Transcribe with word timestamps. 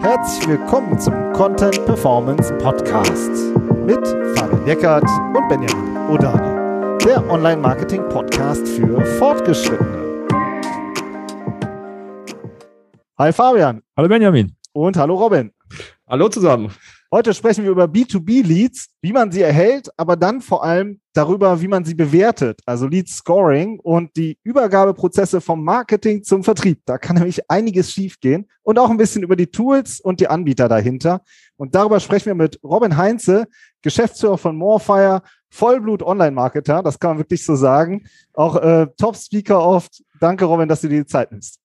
Herzlich 0.00 0.48
willkommen 0.48 0.98
zum 0.98 1.32
Content 1.32 1.84
Performance 1.86 2.52
Podcast 2.58 3.30
mit 3.86 4.04
Fabian 4.36 4.66
Eckert 4.66 5.04
und 5.04 5.48
Benjamin 5.48 5.96
Odani, 6.10 6.98
der 7.04 7.28
Online-Marketing-Podcast 7.30 8.66
für 8.66 9.04
Fortgeschrittene. 9.18 10.26
Hi 13.18 13.32
Fabian. 13.32 13.82
Hallo 13.96 14.08
Benjamin. 14.08 14.56
Und 14.72 14.96
hallo 14.96 15.14
Robin. 15.14 15.52
Hallo 16.08 16.28
zusammen. 16.28 16.72
Heute 17.14 17.34
sprechen 17.34 17.64
wir 17.64 17.72
über 17.72 17.84
B2B-Leads, 17.84 18.88
wie 19.02 19.12
man 19.12 19.30
sie 19.30 19.42
erhält, 19.42 19.90
aber 19.98 20.16
dann 20.16 20.40
vor 20.40 20.64
allem 20.64 20.98
darüber, 21.12 21.60
wie 21.60 21.68
man 21.68 21.84
sie 21.84 21.94
bewertet, 21.94 22.62
also 22.64 22.86
Lead 22.86 23.06
Scoring 23.06 23.78
und 23.80 24.16
die 24.16 24.38
Übergabeprozesse 24.44 25.42
vom 25.42 25.62
Marketing 25.62 26.22
zum 26.22 26.42
Vertrieb. 26.42 26.80
Da 26.86 26.96
kann 26.96 27.16
nämlich 27.16 27.50
einiges 27.50 27.92
schiefgehen 27.92 28.48
und 28.62 28.78
auch 28.78 28.88
ein 28.88 28.96
bisschen 28.96 29.22
über 29.22 29.36
die 29.36 29.48
Tools 29.48 30.00
und 30.00 30.20
die 30.20 30.28
Anbieter 30.28 30.70
dahinter. 30.70 31.20
Und 31.58 31.74
darüber 31.74 32.00
sprechen 32.00 32.28
wir 32.28 32.34
mit 32.34 32.58
Robin 32.64 32.96
Heinze, 32.96 33.46
Geschäftsführer 33.82 34.38
von 34.38 34.56
Morefire, 34.56 35.20
Vollblut 35.50 36.02
Online-Marketer, 36.02 36.82
das 36.82 36.98
kann 36.98 37.10
man 37.10 37.18
wirklich 37.18 37.44
so 37.44 37.56
sagen. 37.56 38.06
Auch 38.32 38.56
äh, 38.56 38.86
Top-Speaker 38.96 39.60
oft. 39.60 40.02
Danke, 40.18 40.46
Robin, 40.46 40.66
dass 40.66 40.80
du 40.80 40.88
dir 40.88 41.00
die 41.00 41.06
Zeit 41.06 41.30
nimmst. 41.30 41.61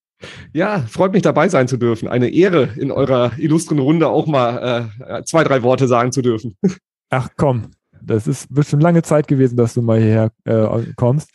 Ja, 0.52 0.80
freut 0.80 1.12
mich 1.12 1.22
dabei 1.22 1.48
sein 1.48 1.68
zu 1.68 1.76
dürfen. 1.76 2.08
Eine 2.08 2.28
Ehre, 2.28 2.70
in 2.76 2.90
eurer 2.90 3.32
illustren 3.38 3.78
Runde 3.78 4.08
auch 4.08 4.26
mal 4.26 4.90
äh, 5.00 5.22
zwei, 5.24 5.44
drei 5.44 5.62
Worte 5.62 5.86
sagen 5.86 6.12
zu 6.12 6.22
dürfen. 6.22 6.56
Ach 7.10 7.28
komm, 7.36 7.70
das 8.02 8.26
ist 8.26 8.52
bestimmt 8.52 8.82
lange 8.82 9.02
Zeit 9.02 9.28
gewesen, 9.28 9.56
dass 9.56 9.74
du 9.74 9.82
mal 9.82 9.98
hierher 9.98 10.30
äh, 10.44 10.92
kommst. 10.96 11.30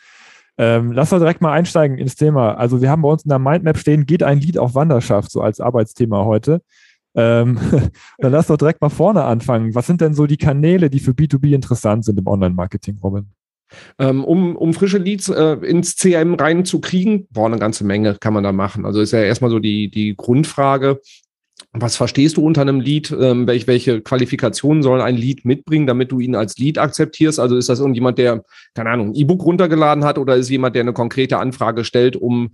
Ähm, 0.57 0.91
lass 0.91 1.09
doch 1.09 1.17
direkt 1.17 1.41
mal 1.41 1.51
einsteigen 1.51 1.97
ins 1.97 2.15
Thema. 2.15 2.53
Also 2.55 2.81
wir 2.81 2.89
haben 2.89 3.01
bei 3.01 3.09
uns 3.09 3.23
in 3.23 3.29
der 3.29 3.39
Mindmap 3.39 3.77
stehen, 3.77 4.05
geht 4.05 4.21
ein 4.21 4.39
Lied 4.39 4.57
auf 4.57 4.75
Wanderschaft, 4.75 5.31
so 5.31 5.41
als 5.41 5.59
Arbeitsthema 5.59 6.25
heute. 6.25 6.61
Ähm, 7.15 7.59
dann 8.19 8.31
lass 8.31 8.47
doch 8.47 8.57
direkt 8.57 8.81
mal 8.81 8.89
vorne 8.89 9.23
anfangen. 9.23 9.73
Was 9.73 9.87
sind 9.87 10.01
denn 10.01 10.13
so 10.13 10.27
die 10.27 10.37
Kanäle, 10.37 10.89
die 10.89 10.99
für 10.99 11.11
B2B 11.11 11.53
interessant 11.55 12.05
sind 12.05 12.19
im 12.19 12.27
Online-Marketing, 12.27 12.99
Robin? 13.01 13.31
Ähm, 13.99 14.23
um, 14.23 14.55
um 14.55 14.73
frische 14.73 14.97
Leads 14.97 15.29
äh, 15.29 15.53
ins 15.65 15.95
CRM 15.97 16.35
reinzukriegen, 16.35 17.27
boah, 17.31 17.47
eine 17.47 17.59
ganze 17.59 17.83
Menge 17.83 18.15
kann 18.19 18.33
man 18.33 18.43
da 18.43 18.51
machen. 18.51 18.85
Also 18.85 19.01
ist 19.01 19.11
ja 19.11 19.21
erstmal 19.21 19.51
so 19.51 19.59
die, 19.59 19.89
die 19.89 20.15
Grundfrage. 20.15 20.99
Was 21.71 21.95
verstehst 21.95 22.37
du 22.37 22.45
unter 22.45 22.61
einem 22.61 22.79
Lead? 22.79 23.11
Ähm, 23.11 23.47
welche, 23.47 23.67
welche 23.67 24.01
Qualifikationen 24.01 24.83
soll 24.83 25.01
ein 25.01 25.17
Lead 25.17 25.43
mitbringen, 25.43 25.87
damit 25.87 26.11
du 26.11 26.19
ihn 26.19 26.35
als 26.35 26.57
Lead 26.57 26.77
akzeptierst? 26.77 27.39
Also 27.39 27.57
ist 27.57 27.69
das 27.69 27.79
irgendjemand, 27.79 28.19
der, 28.19 28.43
keine 28.75 28.91
Ahnung, 28.91 29.09
ein 29.09 29.15
E-Book 29.15 29.43
runtergeladen 29.43 30.03
hat 30.03 30.19
oder 30.19 30.35
ist 30.35 30.49
jemand, 30.49 30.75
der 30.75 30.81
eine 30.81 30.93
konkrete 30.93 31.39
Anfrage 31.39 31.83
stellt, 31.83 32.15
um 32.15 32.51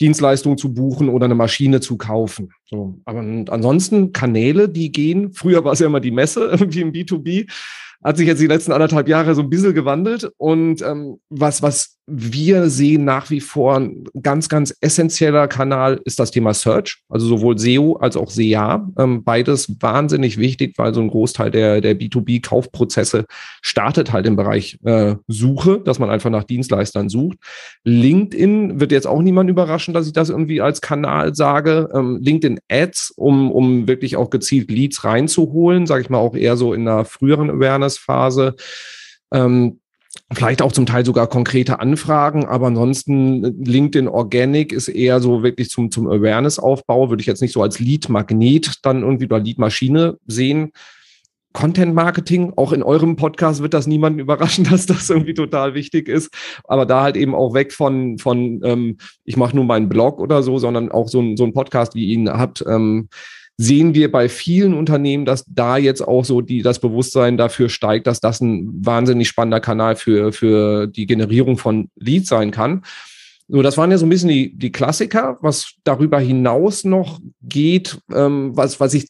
Dienstleistungen 0.00 0.58
zu 0.58 0.72
buchen 0.72 1.08
oder 1.08 1.26
eine 1.26 1.34
Maschine 1.34 1.80
zu 1.80 1.96
kaufen? 1.96 2.50
So. 2.64 3.00
Aber 3.04 3.20
ansonsten 3.20 4.12
Kanäle, 4.12 4.68
die 4.68 4.92
gehen. 4.92 5.32
Früher 5.32 5.64
war 5.64 5.72
es 5.72 5.80
ja 5.80 5.86
immer 5.86 6.00
die 6.00 6.10
Messe, 6.10 6.46
irgendwie 6.52 6.80
im 6.80 6.92
B2B 6.92 7.46
hat 8.02 8.16
sich 8.16 8.26
jetzt 8.26 8.40
die 8.40 8.46
letzten 8.46 8.72
anderthalb 8.72 9.08
Jahre 9.08 9.34
so 9.34 9.42
ein 9.42 9.50
bisschen 9.50 9.74
gewandelt. 9.74 10.30
Und 10.38 10.80
ähm, 10.80 11.18
was, 11.28 11.60
was 11.60 11.98
wir 12.06 12.70
sehen 12.70 13.04
nach 13.04 13.30
wie 13.30 13.40
vor 13.40 13.76
ein 13.76 14.04
ganz, 14.20 14.48
ganz 14.48 14.74
essentieller 14.80 15.46
Kanal 15.48 16.00
ist 16.04 16.18
das 16.18 16.30
Thema 16.30 16.54
Search, 16.54 17.02
also 17.08 17.26
sowohl 17.26 17.58
SEO 17.58 17.96
als 17.96 18.16
auch 18.16 18.30
SEA. 18.30 18.88
Ähm, 18.98 19.22
beides 19.22 19.76
wahnsinnig 19.80 20.38
wichtig, 20.38 20.74
weil 20.76 20.94
so 20.94 21.00
ein 21.02 21.10
Großteil 21.10 21.50
der, 21.50 21.80
der 21.80 21.98
B2B-Kaufprozesse 21.98 23.26
startet 23.62 24.12
halt 24.12 24.26
im 24.26 24.34
Bereich 24.34 24.78
äh, 24.82 25.16
Suche, 25.28 25.80
dass 25.80 25.98
man 25.98 26.10
einfach 26.10 26.30
nach 26.30 26.44
Dienstleistern 26.44 27.08
sucht. 27.10 27.36
LinkedIn 27.84 28.80
wird 28.80 28.92
jetzt 28.92 29.06
auch 29.06 29.22
niemand 29.22 29.50
überraschen, 29.50 29.89
dass 29.92 30.06
ich 30.06 30.12
das 30.12 30.30
irgendwie 30.30 30.60
als 30.60 30.80
Kanal 30.80 31.34
sage. 31.34 31.88
Ähm, 31.94 32.18
LinkedIn 32.20 32.60
Ads, 32.70 33.12
um, 33.16 33.50
um 33.50 33.88
wirklich 33.88 34.16
auch 34.16 34.30
gezielt 34.30 34.70
Leads 34.70 35.04
reinzuholen, 35.04 35.86
sage 35.86 36.02
ich 36.02 36.10
mal 36.10 36.18
auch 36.18 36.34
eher 36.34 36.56
so 36.56 36.74
in 36.74 36.86
einer 36.86 37.04
früheren 37.04 37.50
Awareness-Phase. 37.50 38.54
Ähm, 39.32 39.80
Vielleicht 40.32 40.62
auch 40.62 40.70
zum 40.72 40.86
Teil 40.86 41.04
sogar 41.04 41.28
konkrete 41.28 41.80
Anfragen, 41.80 42.44
aber 42.44 42.68
ansonsten 42.68 43.64
LinkedIn 43.64 44.06
Organic 44.06 44.72
ist 44.72 44.88
eher 44.88 45.18
so 45.20 45.42
wirklich 45.42 45.70
zum, 45.70 45.90
zum 45.90 46.08
Awareness-Aufbau, 46.08 47.10
würde 47.10 47.20
ich 47.20 47.26
jetzt 47.26 47.42
nicht 47.42 47.52
so 47.52 47.62
als 47.62 47.80
Lead-Magnet 47.80 48.74
dann 48.82 49.02
irgendwie 49.02 49.24
oder 49.24 49.40
Lead-Maschine 49.40 50.18
sehen. 50.26 50.72
Content 51.52 51.94
Marketing, 51.94 52.52
auch 52.56 52.72
in 52.72 52.82
eurem 52.82 53.16
Podcast 53.16 53.62
wird 53.62 53.74
das 53.74 53.86
niemanden 53.86 54.20
überraschen, 54.20 54.64
dass 54.70 54.86
das 54.86 55.10
irgendwie 55.10 55.34
total 55.34 55.74
wichtig 55.74 56.08
ist. 56.08 56.30
Aber 56.64 56.86
da 56.86 57.02
halt 57.02 57.16
eben 57.16 57.34
auch 57.34 57.54
weg 57.54 57.72
von, 57.72 58.18
von 58.18 58.60
ähm, 58.64 58.98
ich 59.24 59.36
mache 59.36 59.56
nur 59.56 59.64
meinen 59.64 59.88
Blog 59.88 60.20
oder 60.20 60.42
so, 60.42 60.58
sondern 60.58 60.90
auch 60.90 61.08
so 61.08 61.20
ein, 61.20 61.36
so 61.36 61.44
ein 61.44 61.52
Podcast, 61.52 61.94
wie 61.94 62.12
ihn 62.12 62.28
habt, 62.28 62.64
ähm, 62.66 63.08
sehen 63.56 63.94
wir 63.94 64.10
bei 64.10 64.30
vielen 64.30 64.72
Unternehmen, 64.72 65.26
dass 65.26 65.44
da 65.46 65.76
jetzt 65.76 66.00
auch 66.00 66.24
so 66.24 66.40
die, 66.40 66.62
das 66.62 66.78
Bewusstsein 66.78 67.36
dafür 67.36 67.68
steigt, 67.68 68.06
dass 68.06 68.20
das 68.20 68.40
ein 68.40 68.70
wahnsinnig 68.86 69.28
spannender 69.28 69.60
Kanal 69.60 69.96
für, 69.96 70.32
für 70.32 70.86
die 70.86 71.04
Generierung 71.04 71.58
von 71.58 71.90
Leads 71.96 72.28
sein 72.28 72.52
kann. 72.52 72.82
So, 73.48 73.60
das 73.60 73.76
waren 73.76 73.90
ja 73.90 73.98
so 73.98 74.06
ein 74.06 74.08
bisschen 74.08 74.30
die, 74.30 74.56
die 74.56 74.72
Klassiker. 74.72 75.36
Was 75.42 75.74
darüber 75.84 76.20
hinaus 76.20 76.84
noch 76.84 77.18
geht, 77.42 77.98
ähm, 78.14 78.56
was, 78.56 78.80
was 78.80 78.94
ich 78.94 79.08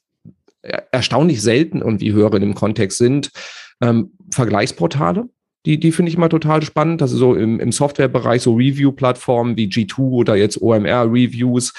erstaunlich 0.62 1.43
selten 1.43 1.81
irgendwie 1.81 2.12
höre 2.12 2.34
in 2.34 2.43
dem 2.43 2.54
Kontext 2.54 2.98
sind, 2.98 3.31
ähm, 3.81 4.12
Vergleichsportale. 4.32 5.28
Die, 5.66 5.78
die 5.78 5.93
finde 5.93 6.10
ich 6.10 6.19
mal 6.19 6.28
total 6.28 6.62
spannend. 6.62 7.03
Also 7.03 7.16
so 7.16 7.34
im, 7.34 7.60
im 7.60 7.72
Softwarebereich 7.72 8.43
so 8.43 8.54
Review-Plattformen 8.54 9.56
wie 9.56 9.66
G2 9.66 9.98
oder 10.00 10.37
jetzt 10.37 10.60
OMR-Reviews 10.60 11.72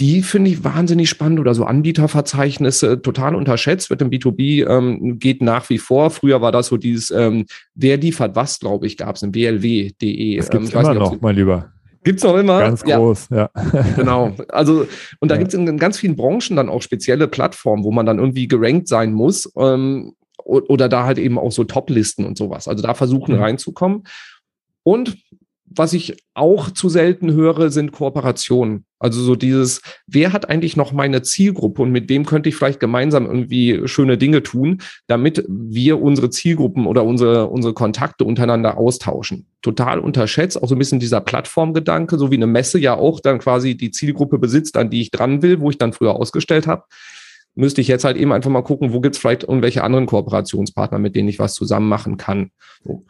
die 0.00 0.22
finde 0.22 0.50
ich 0.50 0.64
wahnsinnig 0.64 1.08
spannend 1.08 1.38
oder 1.38 1.54
so 1.54 1.64
Anbieterverzeichnisse 1.64 3.00
total 3.00 3.36
unterschätzt, 3.36 3.90
wird 3.90 4.02
im 4.02 4.10
B2B, 4.10 4.68
ähm, 4.68 5.18
geht 5.18 5.40
nach 5.40 5.70
wie 5.70 5.78
vor. 5.78 6.10
Früher 6.10 6.40
war 6.40 6.50
das 6.50 6.66
so 6.66 6.76
dieses, 6.76 7.10
ähm, 7.12 7.46
wer 7.74 7.96
liefert 7.96 8.34
was, 8.34 8.58
glaube 8.58 8.86
ich, 8.86 8.96
gab 8.96 9.16
es 9.16 9.22
im 9.22 9.30
blw.de. 9.30 10.36
Das 10.36 10.50
gibt 10.50 10.64
ähm, 10.64 10.80
immer 10.80 10.94
noch, 10.94 11.20
mein 11.20 11.36
Lieber. 11.36 11.73
Gibt's 12.04 12.22
noch 12.22 12.36
immer? 12.36 12.60
Ganz 12.60 12.84
groß, 12.84 13.28
ja. 13.30 13.50
ja. 13.54 13.82
genau. 13.96 14.32
Also, 14.48 14.86
und 15.20 15.30
da 15.30 15.34
ja. 15.34 15.38
gibt's 15.38 15.54
in 15.54 15.78
ganz 15.78 15.98
vielen 15.98 16.16
Branchen 16.16 16.54
dann 16.54 16.68
auch 16.68 16.82
spezielle 16.82 17.26
Plattformen, 17.28 17.82
wo 17.82 17.90
man 17.90 18.06
dann 18.06 18.18
irgendwie 18.18 18.46
gerankt 18.46 18.88
sein 18.88 19.12
muss. 19.12 19.50
Ähm, 19.56 20.14
oder 20.44 20.90
da 20.90 21.04
halt 21.04 21.18
eben 21.18 21.38
auch 21.38 21.52
so 21.52 21.64
Top-Listen 21.64 22.26
und 22.26 22.36
sowas. 22.36 22.68
Also 22.68 22.82
da 22.82 22.92
versuchen 22.92 23.36
mhm. 23.36 23.42
reinzukommen. 23.42 24.04
Und 24.82 25.16
was 25.76 25.92
ich 25.92 26.16
auch 26.34 26.70
zu 26.70 26.88
selten 26.88 27.32
höre, 27.32 27.70
sind 27.70 27.92
Kooperationen. 27.92 28.84
Also 28.98 29.20
so 29.20 29.36
dieses, 29.36 29.82
wer 30.06 30.32
hat 30.32 30.48
eigentlich 30.48 30.76
noch 30.76 30.92
meine 30.92 31.22
Zielgruppe 31.22 31.82
und 31.82 31.90
mit 31.90 32.08
wem 32.08 32.24
könnte 32.24 32.48
ich 32.48 32.56
vielleicht 32.56 32.80
gemeinsam 32.80 33.26
irgendwie 33.26 33.86
schöne 33.86 34.16
Dinge 34.16 34.42
tun, 34.42 34.80
damit 35.06 35.44
wir 35.48 36.00
unsere 36.00 36.30
Zielgruppen 36.30 36.86
oder 36.86 37.04
unsere, 37.04 37.48
unsere 37.48 37.74
Kontakte 37.74 38.24
untereinander 38.24 38.78
austauschen. 38.78 39.46
Total 39.62 39.98
unterschätzt, 39.98 40.62
auch 40.62 40.68
so 40.68 40.74
ein 40.74 40.78
bisschen 40.78 41.00
dieser 41.00 41.20
Plattformgedanke, 41.20 42.18
so 42.18 42.30
wie 42.30 42.36
eine 42.36 42.46
Messe 42.46 42.78
ja 42.78 42.94
auch 42.94 43.20
dann 43.20 43.38
quasi 43.38 43.76
die 43.76 43.90
Zielgruppe 43.90 44.38
besitzt, 44.38 44.76
an 44.76 44.90
die 44.90 45.02
ich 45.02 45.10
dran 45.10 45.42
will, 45.42 45.60
wo 45.60 45.70
ich 45.70 45.78
dann 45.78 45.92
früher 45.92 46.16
ausgestellt 46.16 46.66
habe 46.66 46.84
müsste 47.56 47.80
ich 47.80 47.86
jetzt 47.88 48.04
halt 48.04 48.16
eben 48.16 48.32
einfach 48.32 48.50
mal 48.50 48.62
gucken, 48.62 48.92
wo 48.92 49.00
gibt's 49.00 49.18
vielleicht 49.18 49.44
irgendwelche 49.44 49.84
anderen 49.84 50.06
Kooperationspartner, 50.06 50.98
mit 50.98 51.14
denen 51.14 51.28
ich 51.28 51.38
was 51.38 51.54
zusammen 51.54 51.88
machen 51.88 52.16
kann. 52.16 52.50
So. 52.84 53.04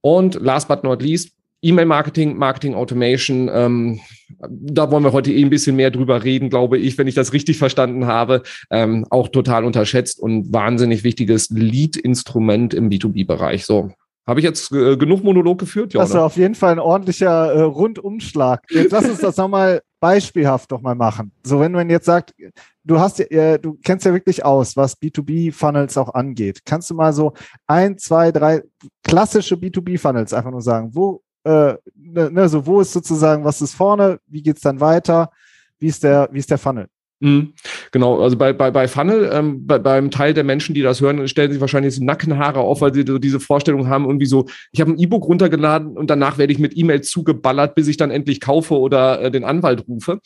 Und 0.00 0.34
last 0.36 0.68
but 0.68 0.82
not 0.82 1.02
least, 1.02 1.30
E-Mail-Marketing, 1.62 2.36
Marketing 2.36 2.74
Automation, 2.74 3.50
ähm, 3.52 4.00
da 4.48 4.90
wollen 4.90 5.04
wir 5.04 5.12
heute 5.12 5.32
eh 5.32 5.42
ein 5.42 5.50
bisschen 5.50 5.76
mehr 5.76 5.90
drüber 5.90 6.24
reden, 6.24 6.48
glaube 6.48 6.78
ich, 6.78 6.96
wenn 6.96 7.06
ich 7.06 7.14
das 7.14 7.32
richtig 7.32 7.58
verstanden 7.58 8.06
habe. 8.06 8.42
Ähm, 8.70 9.06
auch 9.10 9.28
total 9.28 9.64
unterschätzt 9.64 10.20
und 10.20 10.52
wahnsinnig 10.52 11.04
wichtiges 11.04 11.50
Lead-Instrument 11.50 12.72
im 12.72 12.88
B2B-Bereich. 12.88 13.66
So, 13.66 13.92
habe 14.26 14.40
ich 14.40 14.44
jetzt 14.44 14.72
äh, 14.72 14.96
genug 14.96 15.24
Monolog 15.24 15.58
geführt? 15.58 15.92
Ja, 15.92 16.00
das 16.00 16.10
ist 16.10 16.16
auf 16.16 16.36
jeden 16.36 16.54
Fall 16.54 16.72
ein 16.72 16.78
ordentlicher 16.78 17.52
äh, 17.52 17.62
Rundumschlag. 17.62 18.62
Jetzt 18.70 18.92
lass 18.92 19.08
uns 19.08 19.18
das 19.18 19.36
nochmal 19.36 19.82
beispielhaft 19.98 20.70
doch 20.70 20.80
mal 20.80 20.94
machen. 20.94 21.32
So, 21.42 21.60
wenn 21.60 21.72
man 21.72 21.90
jetzt 21.90 22.06
sagt, 22.06 22.34
du 22.84 23.00
hast 23.00 23.20
äh, 23.20 23.58
du 23.58 23.78
kennst 23.82 24.06
ja 24.06 24.12
wirklich 24.12 24.44
aus, 24.44 24.76
was 24.76 24.96
B2B-Funnels 25.00 25.98
auch 25.98 26.14
angeht. 26.14 26.60
Kannst 26.64 26.90
du 26.90 26.94
mal 26.94 27.12
so 27.12 27.32
ein, 27.66 27.98
zwei, 27.98 28.30
drei 28.30 28.62
klassische 29.02 29.56
B2B-Funnels 29.56 30.32
einfach 30.32 30.50
nur 30.50 30.62
sagen? 30.62 30.90
Wo 30.92 31.22
äh, 31.44 31.74
ne, 31.94 32.30
ne, 32.30 32.48
so 32.48 32.66
wo 32.66 32.80
ist 32.80 32.92
sozusagen, 32.92 33.44
was 33.44 33.60
ist 33.60 33.74
vorne, 33.74 34.20
wie 34.26 34.42
geht's 34.42 34.62
dann 34.62 34.80
weiter, 34.80 35.30
wie 35.78 35.86
ist 35.86 36.04
der, 36.04 36.28
wie 36.32 36.38
ist 36.38 36.50
der 36.50 36.58
Funnel? 36.58 36.88
Mhm. 37.22 37.52
Genau, 37.92 38.22
also 38.22 38.36
bei, 38.36 38.54
bei, 38.54 38.70
bei 38.70 38.88
Funnel, 38.88 39.30
ähm, 39.32 39.66
bei, 39.66 39.78
beim 39.78 40.10
Teil 40.10 40.32
der 40.32 40.44
Menschen, 40.44 40.74
die 40.74 40.80
das 40.80 41.02
hören, 41.02 41.28
stellen 41.28 41.52
sich 41.52 41.60
wahrscheinlich 41.60 41.94
die 41.96 42.04
Nackenhaare 42.04 42.60
auf, 42.60 42.80
weil 42.80 42.94
sie 42.94 43.04
so 43.06 43.18
diese 43.18 43.40
Vorstellung 43.40 43.88
haben, 43.88 44.06
irgendwie 44.06 44.26
so, 44.26 44.46
ich 44.72 44.80
habe 44.80 44.92
ein 44.92 44.98
E-Book 44.98 45.24
runtergeladen 45.24 45.98
und 45.98 46.08
danach 46.08 46.38
werde 46.38 46.52
ich 46.52 46.58
mit 46.58 46.76
E-Mails 46.76 47.10
zugeballert, 47.10 47.74
bis 47.74 47.88
ich 47.88 47.98
dann 47.98 48.10
endlich 48.10 48.40
kaufe 48.40 48.78
oder 48.78 49.20
äh, 49.20 49.30
den 49.30 49.44
Anwalt 49.44 49.86
rufe. 49.86 50.20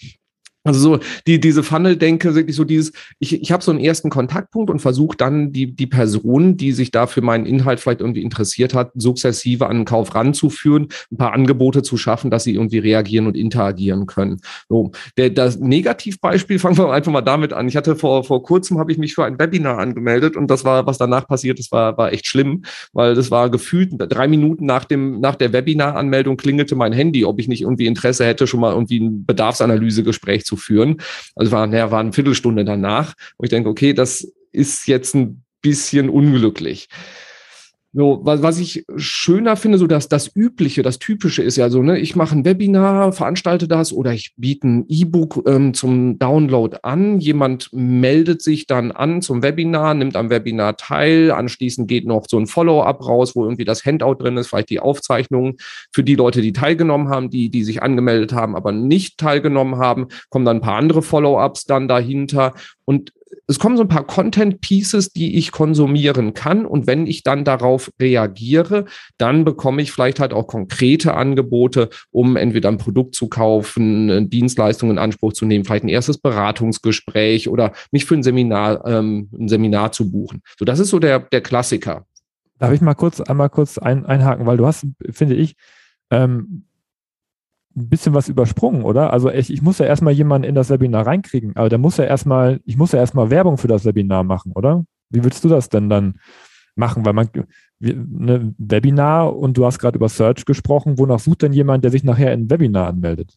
Also 0.64 0.80
so 0.80 0.98
die, 1.26 1.38
diese 1.38 1.62
Funnel-Denke, 1.62 2.34
wirklich 2.34 2.56
so 2.56 2.64
dieses, 2.64 2.92
ich, 3.18 3.40
ich 3.40 3.52
habe 3.52 3.62
so 3.62 3.70
einen 3.70 3.80
ersten 3.80 4.08
Kontaktpunkt 4.08 4.70
und 4.70 4.80
versuche 4.80 5.14
dann 5.14 5.52
die, 5.52 5.74
die 5.74 5.86
Person, 5.86 6.56
die 6.56 6.72
sich 6.72 6.90
da 6.90 7.06
für 7.06 7.20
meinen 7.20 7.44
Inhalt 7.44 7.80
vielleicht 7.80 8.00
irgendwie 8.00 8.22
interessiert 8.22 8.72
hat, 8.72 8.92
sukzessive 8.94 9.66
an 9.66 9.80
den 9.80 9.84
Kauf 9.84 10.14
ranzuführen, 10.14 10.88
ein 11.12 11.18
paar 11.18 11.34
Angebote 11.34 11.82
zu 11.82 11.98
schaffen, 11.98 12.30
dass 12.30 12.44
sie 12.44 12.54
irgendwie 12.54 12.78
reagieren 12.78 13.26
und 13.26 13.36
interagieren 13.36 14.06
können. 14.06 14.40
So, 14.70 14.92
der, 15.18 15.28
das 15.28 15.58
Negativbeispiel, 15.58 16.58
fangen 16.64 16.78
wir 16.78 16.90
einfach 16.90 17.12
mal 17.12 17.20
damit 17.20 17.52
an. 17.52 17.68
Ich 17.68 17.76
hatte 17.76 17.94
vor, 17.94 18.24
vor 18.24 18.42
kurzem, 18.42 18.78
habe 18.78 18.90
ich 18.90 18.96
mich 18.96 19.14
für 19.14 19.26
ein 19.26 19.38
Webinar 19.38 19.78
angemeldet 19.78 20.34
und 20.34 20.50
das 20.50 20.64
war, 20.64 20.86
was 20.86 20.96
danach 20.96 21.28
passiert 21.28 21.58
ist, 21.58 21.72
war, 21.72 21.98
war 21.98 22.10
echt 22.10 22.26
schlimm, 22.26 22.62
weil 22.94 23.14
das 23.14 23.30
war 23.30 23.50
gefühlt 23.50 23.92
drei 23.98 24.28
Minuten 24.28 24.64
nach, 24.64 24.86
dem, 24.86 25.20
nach 25.20 25.34
der 25.34 25.52
Webinar-Anmeldung 25.52 26.38
klingelte 26.38 26.74
mein 26.74 26.94
Handy, 26.94 27.26
ob 27.26 27.38
ich 27.38 27.48
nicht 27.48 27.60
irgendwie 27.60 27.86
Interesse 27.86 28.24
hätte, 28.24 28.46
schon 28.46 28.60
mal 28.60 28.72
irgendwie 28.72 29.00
ein 29.00 29.26
Bedarfsanalysegespräch 29.26 30.46
zu 30.46 30.53
führen. 30.56 31.00
Also 31.34 31.52
war, 31.52 31.66
naja, 31.66 31.90
war 31.90 32.00
eine 32.00 32.12
Viertelstunde 32.12 32.64
danach, 32.64 33.14
wo 33.38 33.44
ich 33.44 33.50
denke, 33.50 33.68
okay, 33.68 33.92
das 33.92 34.32
ist 34.52 34.86
jetzt 34.86 35.14
ein 35.14 35.44
bisschen 35.60 36.08
unglücklich. 36.08 36.88
So, 37.96 38.20
was, 38.24 38.42
was 38.42 38.58
ich 38.58 38.84
schöner 38.96 39.54
finde, 39.54 39.78
so 39.78 39.86
dass 39.86 40.08
das 40.08 40.34
Übliche, 40.34 40.82
das 40.82 40.98
Typische 40.98 41.44
ist 41.44 41.56
ja 41.56 41.70
so, 41.70 41.80
ne, 41.80 41.96
ich 41.96 42.16
mache 42.16 42.34
ein 42.34 42.44
Webinar, 42.44 43.12
veranstalte 43.12 43.68
das 43.68 43.92
oder 43.92 44.12
ich 44.12 44.32
biete 44.36 44.66
ein 44.66 44.84
E-Book 44.88 45.44
ähm, 45.46 45.74
zum 45.74 46.18
Download 46.18 46.76
an. 46.82 47.20
Jemand 47.20 47.68
meldet 47.72 48.42
sich 48.42 48.66
dann 48.66 48.90
an 48.90 49.22
zum 49.22 49.44
Webinar, 49.44 49.94
nimmt 49.94 50.16
am 50.16 50.28
Webinar 50.28 50.76
teil. 50.76 51.30
Anschließend 51.30 51.86
geht 51.86 52.04
noch 52.04 52.24
so 52.28 52.36
ein 52.36 52.48
Follow-up 52.48 53.06
raus, 53.06 53.36
wo 53.36 53.44
irgendwie 53.44 53.64
das 53.64 53.84
Handout 53.84 54.14
drin 54.14 54.38
ist, 54.38 54.48
vielleicht 54.48 54.70
die 54.70 54.80
Aufzeichnung 54.80 55.56
für 55.92 56.02
die 56.02 56.16
Leute, 56.16 56.42
die 56.42 56.52
teilgenommen 56.52 57.10
haben, 57.10 57.30
die, 57.30 57.48
die 57.48 57.62
sich 57.62 57.80
angemeldet 57.80 58.32
haben, 58.32 58.56
aber 58.56 58.72
nicht 58.72 59.18
teilgenommen 59.18 59.76
haben, 59.76 60.08
kommen 60.30 60.44
dann 60.44 60.56
ein 60.56 60.62
paar 60.62 60.78
andere 60.78 61.00
Follow-ups 61.00 61.66
dann 61.66 61.86
dahinter. 61.86 62.54
Und 62.86 63.12
es 63.46 63.58
kommen 63.58 63.76
so 63.76 63.82
ein 63.82 63.88
paar 63.88 64.06
Content 64.06 64.60
Pieces, 64.60 65.10
die 65.10 65.36
ich 65.36 65.52
konsumieren 65.52 66.34
kann. 66.34 66.64
Und 66.64 66.86
wenn 66.86 67.06
ich 67.06 67.22
dann 67.22 67.44
darauf 67.44 67.90
reagiere, 68.00 68.86
dann 69.18 69.44
bekomme 69.44 69.82
ich 69.82 69.92
vielleicht 69.92 70.20
halt 70.20 70.32
auch 70.32 70.46
konkrete 70.46 71.14
Angebote, 71.14 71.90
um 72.10 72.36
entweder 72.36 72.70
ein 72.70 72.78
Produkt 72.78 73.14
zu 73.14 73.28
kaufen, 73.28 74.30
Dienstleistungen 74.30 74.96
in 74.96 74.98
Anspruch 74.98 75.32
zu 75.32 75.44
nehmen, 75.44 75.64
vielleicht 75.64 75.84
ein 75.84 75.88
erstes 75.88 76.18
Beratungsgespräch 76.18 77.48
oder 77.48 77.72
mich 77.90 78.06
für 78.06 78.14
ein 78.14 78.22
Seminar, 78.22 78.86
ähm, 78.86 79.28
ein 79.38 79.48
Seminar 79.48 79.92
zu 79.92 80.10
buchen. 80.10 80.40
So, 80.58 80.64
das 80.64 80.78
ist 80.78 80.90
so 80.90 80.98
der, 80.98 81.20
der 81.20 81.40
Klassiker. 81.40 82.06
Darf 82.58 82.72
ich 82.72 82.80
mal 82.80 82.94
kurz, 82.94 83.20
einmal 83.20 83.50
kurz 83.50 83.78
ein, 83.78 84.06
einhaken, 84.06 84.46
weil 84.46 84.56
du 84.56 84.66
hast, 84.66 84.86
finde 85.10 85.34
ich, 85.34 85.56
ähm, 86.10 86.64
ein 87.76 87.88
bisschen 87.88 88.14
was 88.14 88.28
übersprungen, 88.28 88.82
oder? 88.82 89.12
Also 89.12 89.30
ich, 89.30 89.52
ich 89.52 89.62
muss 89.62 89.78
ja 89.78 89.86
erstmal 89.86 90.12
jemanden 90.12 90.48
in 90.48 90.54
das 90.54 90.70
Webinar 90.70 91.06
reinkriegen, 91.06 91.56
aber 91.56 91.68
da 91.68 91.78
muss 91.78 91.96
ja 91.96 92.04
erstmal, 92.04 92.60
ich 92.64 92.76
muss 92.76 92.92
ja 92.92 92.98
erstmal 92.98 93.30
Werbung 93.30 93.58
für 93.58 93.68
das 93.68 93.84
Webinar 93.84 94.24
machen, 94.24 94.52
oder? 94.54 94.84
Wie 95.10 95.24
willst 95.24 95.44
du 95.44 95.48
das 95.48 95.68
denn 95.68 95.88
dann 95.88 96.20
machen? 96.76 97.04
Weil 97.04 97.12
man, 97.12 97.28
ne, 97.80 98.54
Webinar 98.58 99.36
und 99.36 99.56
du 99.56 99.66
hast 99.66 99.78
gerade 99.78 99.96
über 99.96 100.08
Search 100.08 100.44
gesprochen, 100.44 100.98
wonach 100.98 101.18
sucht 101.18 101.42
denn 101.42 101.52
jemand, 101.52 101.84
der 101.84 101.90
sich 101.90 102.04
nachher 102.04 102.32
in 102.32 102.42
ein 102.42 102.50
Webinar 102.50 102.88
anmeldet? 102.88 103.36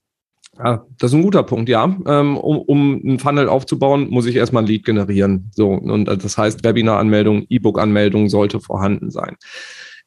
Ja, 0.57 0.85
das 0.97 1.11
ist 1.11 1.15
ein 1.15 1.21
guter 1.21 1.43
Punkt, 1.43 1.69
ja. 1.69 1.83
Ähm, 2.07 2.35
um, 2.37 2.57
um 2.59 3.01
einen 3.03 3.19
Funnel 3.19 3.47
aufzubauen, 3.47 4.09
muss 4.09 4.25
ich 4.25 4.35
erstmal 4.35 4.63
ein 4.63 4.67
Lead 4.67 4.85
generieren. 4.85 5.51
So, 5.53 5.69
und 5.69 6.05
das 6.05 6.37
heißt, 6.37 6.63
Webinar-Anmeldung, 6.63 7.45
E-Book-Anmeldung 7.49 8.29
sollte 8.29 8.59
vorhanden 8.59 9.11
sein. 9.11 9.35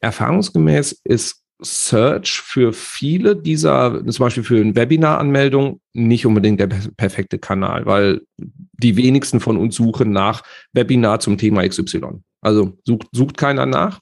Erfahrungsgemäß 0.01 1.01
ist 1.05 1.45
Search 1.63 2.41
für 2.41 2.73
viele 2.73 3.37
dieser, 3.37 4.05
zum 4.07 4.25
Beispiel 4.25 4.43
für 4.43 4.61
eine 4.61 4.75
Webinar-Anmeldung, 4.75 5.81
nicht 5.93 6.27
unbedingt 6.27 6.61
der 6.61 6.69
perfekte 6.97 7.39
Kanal, 7.39 7.87
weil 7.87 8.23
die 8.37 8.97
wenigsten 8.97 9.41
von 9.41 9.57
uns 9.57 9.77
suchen 9.77 10.11
nach 10.13 10.43
Webinar 10.73 11.21
zum 11.21 11.39
Thema 11.39 11.67
XY. 11.67 12.23
Also 12.41 12.79
sucht, 12.85 13.09
sucht 13.13 13.37
keiner 13.37 13.67
nach. 13.67 14.01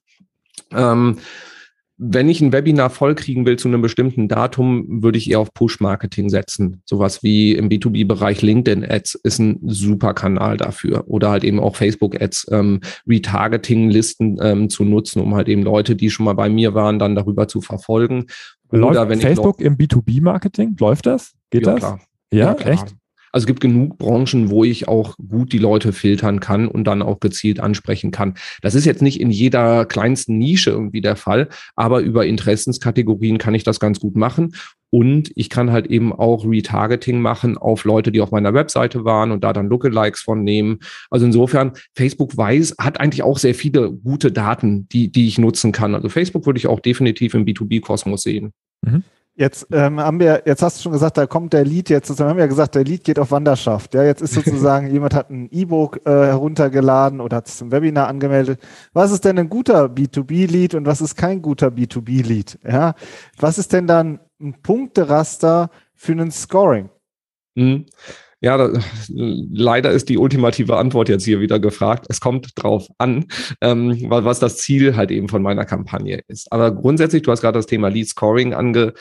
Ähm, 0.73 1.19
wenn 1.99 2.29
ich 2.29 2.41
ein 2.41 2.53
Webinar 2.53 2.91
vollkriegen 2.91 3.45
will 3.45 3.59
zu 3.59 3.67
einem 3.67 3.83
bestimmten 3.83 4.29
Datum, 4.29 5.03
würde 5.03 5.19
ich 5.19 5.29
eher 5.29 5.41
auf 5.41 5.53
Push-Marketing 5.53 6.31
setzen. 6.31 6.81
Sowas 6.85 7.25
wie 7.25 7.53
im 7.55 7.69
B2B-Bereich 7.69 8.41
LinkedIn-Ads 8.41 9.17
ist 9.25 9.41
ein 9.41 9.59
super 9.67 10.15
Kanal 10.15 10.56
dafür. 10.56 11.05
Oder 11.09 11.31
halt 11.31 11.43
eben 11.43 11.59
auch 11.59 11.75
Facebook-Ads, 11.75 12.47
ähm, 12.53 12.81
Retargeting-Listen 13.09 14.39
ähm, 14.41 14.71
zu 14.71 14.85
nutzen, 14.85 15.21
um 15.21 15.35
halt 15.35 15.49
eben 15.49 15.62
Leute, 15.62 15.97
die 15.97 16.09
schon 16.11 16.25
mal 16.25 16.35
bei 16.35 16.49
mir 16.49 16.75
waren, 16.75 17.00
dann 17.00 17.17
darüber 17.17 17.49
zu 17.49 17.61
verfolgen. 17.61 18.27
Läuft 18.71 18.93
Oder 18.93 19.09
wenn 19.09 19.21
Facebook 19.21 19.61
im 19.61 19.77
B2B-Marketing? 19.77 20.77
Läuft 20.79 21.06
das? 21.06 21.33
Geht 21.50 21.67
ja, 21.67 21.73
das? 21.73 21.81
Klar. 21.81 22.00
Ja, 22.33 22.56
ja 22.56 22.67
echt? 22.67 22.95
Also 23.33 23.45
es 23.45 23.47
gibt 23.47 23.61
genug 23.61 23.99
Branchen, 23.99 24.51
wo 24.51 24.65
ich 24.65 24.89
auch 24.89 25.17
gut 25.17 25.53
die 25.53 25.59
Leute 25.59 25.93
filtern 25.93 26.41
kann 26.41 26.69
und 26.69 26.85
dann 26.85 27.03
auch 27.03 27.21
gezielt 27.21 27.61
ansprechen 27.61 28.11
kann. 28.11 28.35
Das 28.63 28.75
ist 28.75 28.85
jetzt 28.85 29.03
nicht 29.03 29.21
in 29.21 29.31
jeder 29.31 29.85
kleinsten 29.85 30.39
Nische 30.39 30.71
irgendwie 30.71 31.01
der 31.01 31.17
Fall, 31.17 31.49
aber 31.77 32.01
über 32.01 32.27
Interessenskategorien 32.27 33.39
kann 33.39 33.55
ich 33.55 33.65
das 33.65 33.81
ganz 33.81 34.01
gut 34.01 34.17
machen. 34.17 34.53
Und 34.91 35.31
ich 35.35 35.51
kann 35.51 35.71
halt 35.71 35.87
eben 35.89 36.13
auch 36.13 36.47
Retargeting 36.47 37.21
machen 37.21 37.59
auf 37.59 37.85
Leute, 37.85 38.11
die 38.11 38.23
auf 38.23 38.31
meiner 38.31 38.55
Webseite 38.55 39.05
waren 39.05 39.33
und 39.33 39.45
da 39.45 39.53
dann 39.53 39.69
Lookalikes 39.69 40.23
von 40.23 40.43
nehmen. 40.43 40.79
Also 41.11 41.27
insofern, 41.27 41.73
Facebook 41.95 42.37
weiß, 42.37 42.77
hat 42.81 42.99
eigentlich 42.99 43.23
auch 43.23 43.39
sehr 43.39 43.55
viele 43.55 43.93
gute 43.93 44.33
Daten, 44.33 44.89
die, 44.89 45.13
die 45.13 45.29
ich 45.29 45.39
nutzen 45.39 45.73
kann. 45.73 45.95
Also 45.95 46.09
Facebook 46.09 46.47
würde 46.47 46.59
ich 46.59 46.67
auch 46.67 46.81
definitiv 46.81 47.35
im 47.35 47.45
B2B-Kosmos 47.45 48.23
sehen. 48.23 48.53
Mhm. 48.83 49.03
Jetzt 49.38 49.69
ähm, 49.70 50.00
haben 50.00 50.19
wir, 50.19 50.43
jetzt 50.46 50.62
hast 50.62 50.79
du 50.79 50.82
schon 50.82 50.93
gesagt, 50.93 51.17
da 51.17 51.29
kommt 51.29 51.52
der 51.52 51.64
Lead 51.64 51.90
jetzt, 51.90 52.19
wir 52.19 52.26
haben 52.26 52.40
ja 52.40 52.49
gesagt, 52.49 52.75
der 52.75 52.82
Lead 52.82 53.05
geht 53.05 53.20
auf 53.20 53.31
Wanderschaft. 53.31 53.94
Ja, 53.94 54.02
jetzt 54.02 54.20
ist 54.20 54.35
sozusagen, 54.35 54.90
jemand 54.93 55.14
hat 55.14 55.31
ein 55.31 55.49
E-Book 55.52 56.00
äh, 56.05 56.11
heruntergeladen 56.11 57.20
oder 57.20 57.37
hat 57.37 57.46
sich 57.46 57.55
zum 57.55 57.70
Webinar 57.70 58.08
angemeldet. 58.08 58.61
Was 58.94 59.12
ist 59.12 59.25
denn 59.25 59.38
ein 59.38 59.49
guter 59.49 59.85
B2B-Lead 59.85 60.75
und 60.75 60.87
was 60.87 61.00
ist 61.00 61.14
kein 61.14 61.40
guter 61.40 61.69
B2B-Lead? 61.69 62.58
Ja, 62.69 62.94
was 63.38 63.58
ist 63.58 63.73
denn 63.73 63.87
dann 63.87 64.19
ein 64.40 64.61
Punkteraster 64.61 65.70
für 65.94 66.12
einen 66.12 66.32
Scoring? 66.32 66.90
Mhm. 67.55 67.87
Ja, 68.40 68.56
da, 68.56 68.73
leider 69.08 69.90
ist 69.93 70.08
die 70.08 70.19
ultimative 70.19 70.76
Antwort 70.76 71.08
jetzt 71.08 71.25
hier 71.25 71.38
wieder 71.38 71.61
gefragt. 71.61 72.06
Es 72.08 72.20
kommt 72.20 72.50
drauf 72.56 72.88
an, 72.99 73.26
ähm, 73.61 73.96
was 74.08 74.40
das 74.40 74.58
Ziel 74.58 74.96
halt 74.96 75.12
eben 75.12 75.29
von 75.29 75.43
meiner 75.43 75.64
Kampagne 75.64 76.23
ist. 76.26 76.52
Aber 76.52 76.73
grundsätzlich, 76.73 77.23
du 77.23 77.31
hast 77.31 77.40
gerade 77.40 77.58
das 77.58 77.67
Thema 77.67 77.88
Lead 77.88 78.08
Scoring 78.08 78.52
ange 78.52 78.94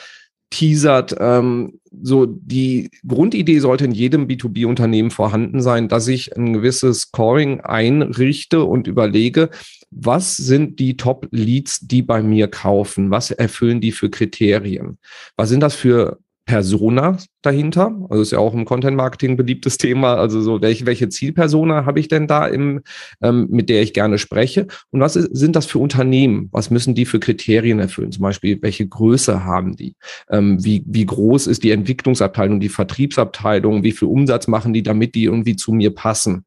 teasert. 0.50 1.14
Ähm, 1.18 1.80
so 2.02 2.26
die 2.26 2.90
Grundidee 3.06 3.58
sollte 3.58 3.84
in 3.84 3.92
jedem 3.92 4.26
B2B-Unternehmen 4.26 5.10
vorhanden 5.10 5.60
sein, 5.60 5.88
dass 5.88 6.08
ich 6.08 6.36
ein 6.36 6.52
gewisses 6.52 7.00
Scoring 7.00 7.60
einrichte 7.60 8.64
und 8.64 8.86
überlege, 8.86 9.50
was 9.90 10.36
sind 10.36 10.78
die 10.78 10.96
Top-Leads, 10.96 11.80
die 11.86 12.02
bei 12.02 12.22
mir 12.22 12.48
kaufen? 12.48 13.10
Was 13.10 13.30
erfüllen 13.30 13.80
die 13.80 13.92
für 13.92 14.10
Kriterien? 14.10 14.98
Was 15.36 15.48
sind 15.48 15.60
das 15.60 15.74
für 15.74 16.18
Persona 16.48 17.18
dahinter. 17.42 17.94
Also 18.08 18.22
ist 18.22 18.32
ja 18.32 18.38
auch 18.38 18.54
im 18.54 18.64
Content 18.64 18.96
Marketing 18.96 19.36
beliebtes 19.36 19.76
Thema. 19.76 20.14
Also 20.14 20.40
so, 20.40 20.62
welche, 20.62 20.86
welche 20.86 21.10
Zielpersona 21.10 21.84
habe 21.84 22.00
ich 22.00 22.08
denn 22.08 22.26
da 22.26 22.46
im, 22.46 22.80
ähm, 23.20 23.48
mit 23.50 23.68
der 23.68 23.82
ich 23.82 23.92
gerne 23.92 24.16
spreche? 24.16 24.66
Und 24.90 25.00
was 25.00 25.14
ist, 25.14 25.36
sind 25.36 25.54
das 25.54 25.66
für 25.66 25.78
Unternehmen? 25.78 26.48
Was 26.50 26.70
müssen 26.70 26.94
die 26.94 27.04
für 27.04 27.20
Kriterien 27.20 27.80
erfüllen? 27.80 28.12
Zum 28.12 28.22
Beispiel, 28.22 28.58
welche 28.62 28.88
Größe 28.88 29.44
haben 29.44 29.76
die? 29.76 29.94
Ähm, 30.30 30.64
wie, 30.64 30.82
wie 30.86 31.04
groß 31.04 31.48
ist 31.48 31.64
die 31.64 31.70
Entwicklungsabteilung, 31.70 32.60
die 32.60 32.70
Vertriebsabteilung? 32.70 33.82
Wie 33.82 33.92
viel 33.92 34.08
Umsatz 34.08 34.46
machen 34.48 34.72
die, 34.72 34.82
damit 34.82 35.14
die 35.14 35.24
irgendwie 35.24 35.54
zu 35.54 35.72
mir 35.72 35.94
passen? 35.94 36.46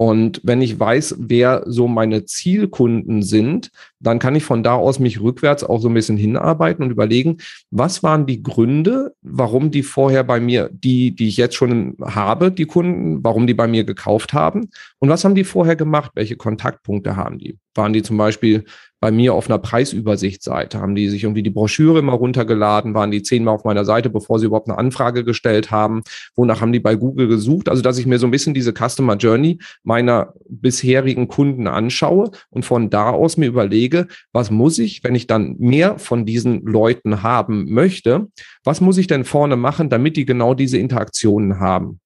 Und 0.00 0.40
wenn 0.44 0.62
ich 0.62 0.80
weiß, 0.80 1.16
wer 1.18 1.62
so 1.66 1.86
meine 1.86 2.24
Zielkunden 2.24 3.22
sind, 3.22 3.70
dann 3.98 4.18
kann 4.18 4.34
ich 4.34 4.44
von 4.44 4.62
da 4.62 4.72
aus 4.72 4.98
mich 4.98 5.20
rückwärts 5.20 5.62
auch 5.62 5.78
so 5.78 5.88
ein 5.88 5.94
bisschen 5.94 6.16
hinarbeiten 6.16 6.82
und 6.82 6.90
überlegen, 6.90 7.36
was 7.70 8.02
waren 8.02 8.24
die 8.24 8.42
Gründe, 8.42 9.14
warum 9.20 9.70
die 9.70 9.82
vorher 9.82 10.24
bei 10.24 10.40
mir, 10.40 10.70
die, 10.72 11.14
die 11.14 11.28
ich 11.28 11.36
jetzt 11.36 11.54
schon 11.54 11.98
habe, 12.00 12.50
die 12.50 12.64
Kunden, 12.64 13.22
warum 13.22 13.46
die 13.46 13.52
bei 13.52 13.68
mir 13.68 13.84
gekauft 13.84 14.32
haben 14.32 14.70
und 15.00 15.10
was 15.10 15.22
haben 15.22 15.34
die 15.34 15.44
vorher 15.44 15.76
gemacht, 15.76 16.12
welche 16.14 16.36
Kontaktpunkte 16.36 17.16
haben 17.16 17.38
die? 17.38 17.58
Waren 17.74 17.92
die 17.92 18.02
zum 18.02 18.16
Beispiel 18.16 18.64
bei 19.00 19.10
mir 19.10 19.34
auf 19.34 19.48
einer 19.48 19.58
Preisübersichtsseite, 19.58 20.80
haben 20.80 20.94
die 20.94 21.08
sich 21.08 21.24
irgendwie 21.24 21.42
die 21.42 21.50
Broschüre 21.50 22.02
mal 22.02 22.14
runtergeladen, 22.14 22.94
waren 22.94 23.10
die 23.10 23.22
zehnmal 23.22 23.54
auf 23.54 23.64
meiner 23.64 23.84
Seite, 23.84 24.10
bevor 24.10 24.38
sie 24.38 24.46
überhaupt 24.46 24.68
eine 24.68 24.78
Anfrage 24.78 25.24
gestellt 25.24 25.70
haben. 25.70 26.02
Wonach 26.36 26.60
haben 26.60 26.72
die 26.72 26.80
bei 26.80 26.94
Google 26.94 27.26
gesucht? 27.26 27.68
Also, 27.68 27.82
dass 27.82 27.98
ich 27.98 28.06
mir 28.06 28.18
so 28.18 28.26
ein 28.26 28.30
bisschen 28.30 28.54
diese 28.54 28.72
Customer 28.72 29.16
Journey 29.16 29.58
meiner 29.82 30.34
bisherigen 30.48 31.28
Kunden 31.28 31.66
anschaue 31.66 32.30
und 32.50 32.64
von 32.64 32.90
da 32.90 33.10
aus 33.10 33.36
mir 33.36 33.46
überlege, 33.46 34.06
was 34.32 34.50
muss 34.50 34.78
ich, 34.78 35.02
wenn 35.02 35.14
ich 35.14 35.26
dann 35.26 35.56
mehr 35.58 35.98
von 35.98 36.26
diesen 36.26 36.62
Leuten 36.66 37.22
haben 37.22 37.72
möchte, 37.72 38.28
was 38.64 38.80
muss 38.80 38.98
ich 38.98 39.06
denn 39.06 39.24
vorne 39.24 39.56
machen, 39.56 39.88
damit 39.88 40.16
die 40.16 40.26
genau 40.26 40.54
diese 40.54 40.78
Interaktionen 40.78 41.58
haben? 41.58 41.99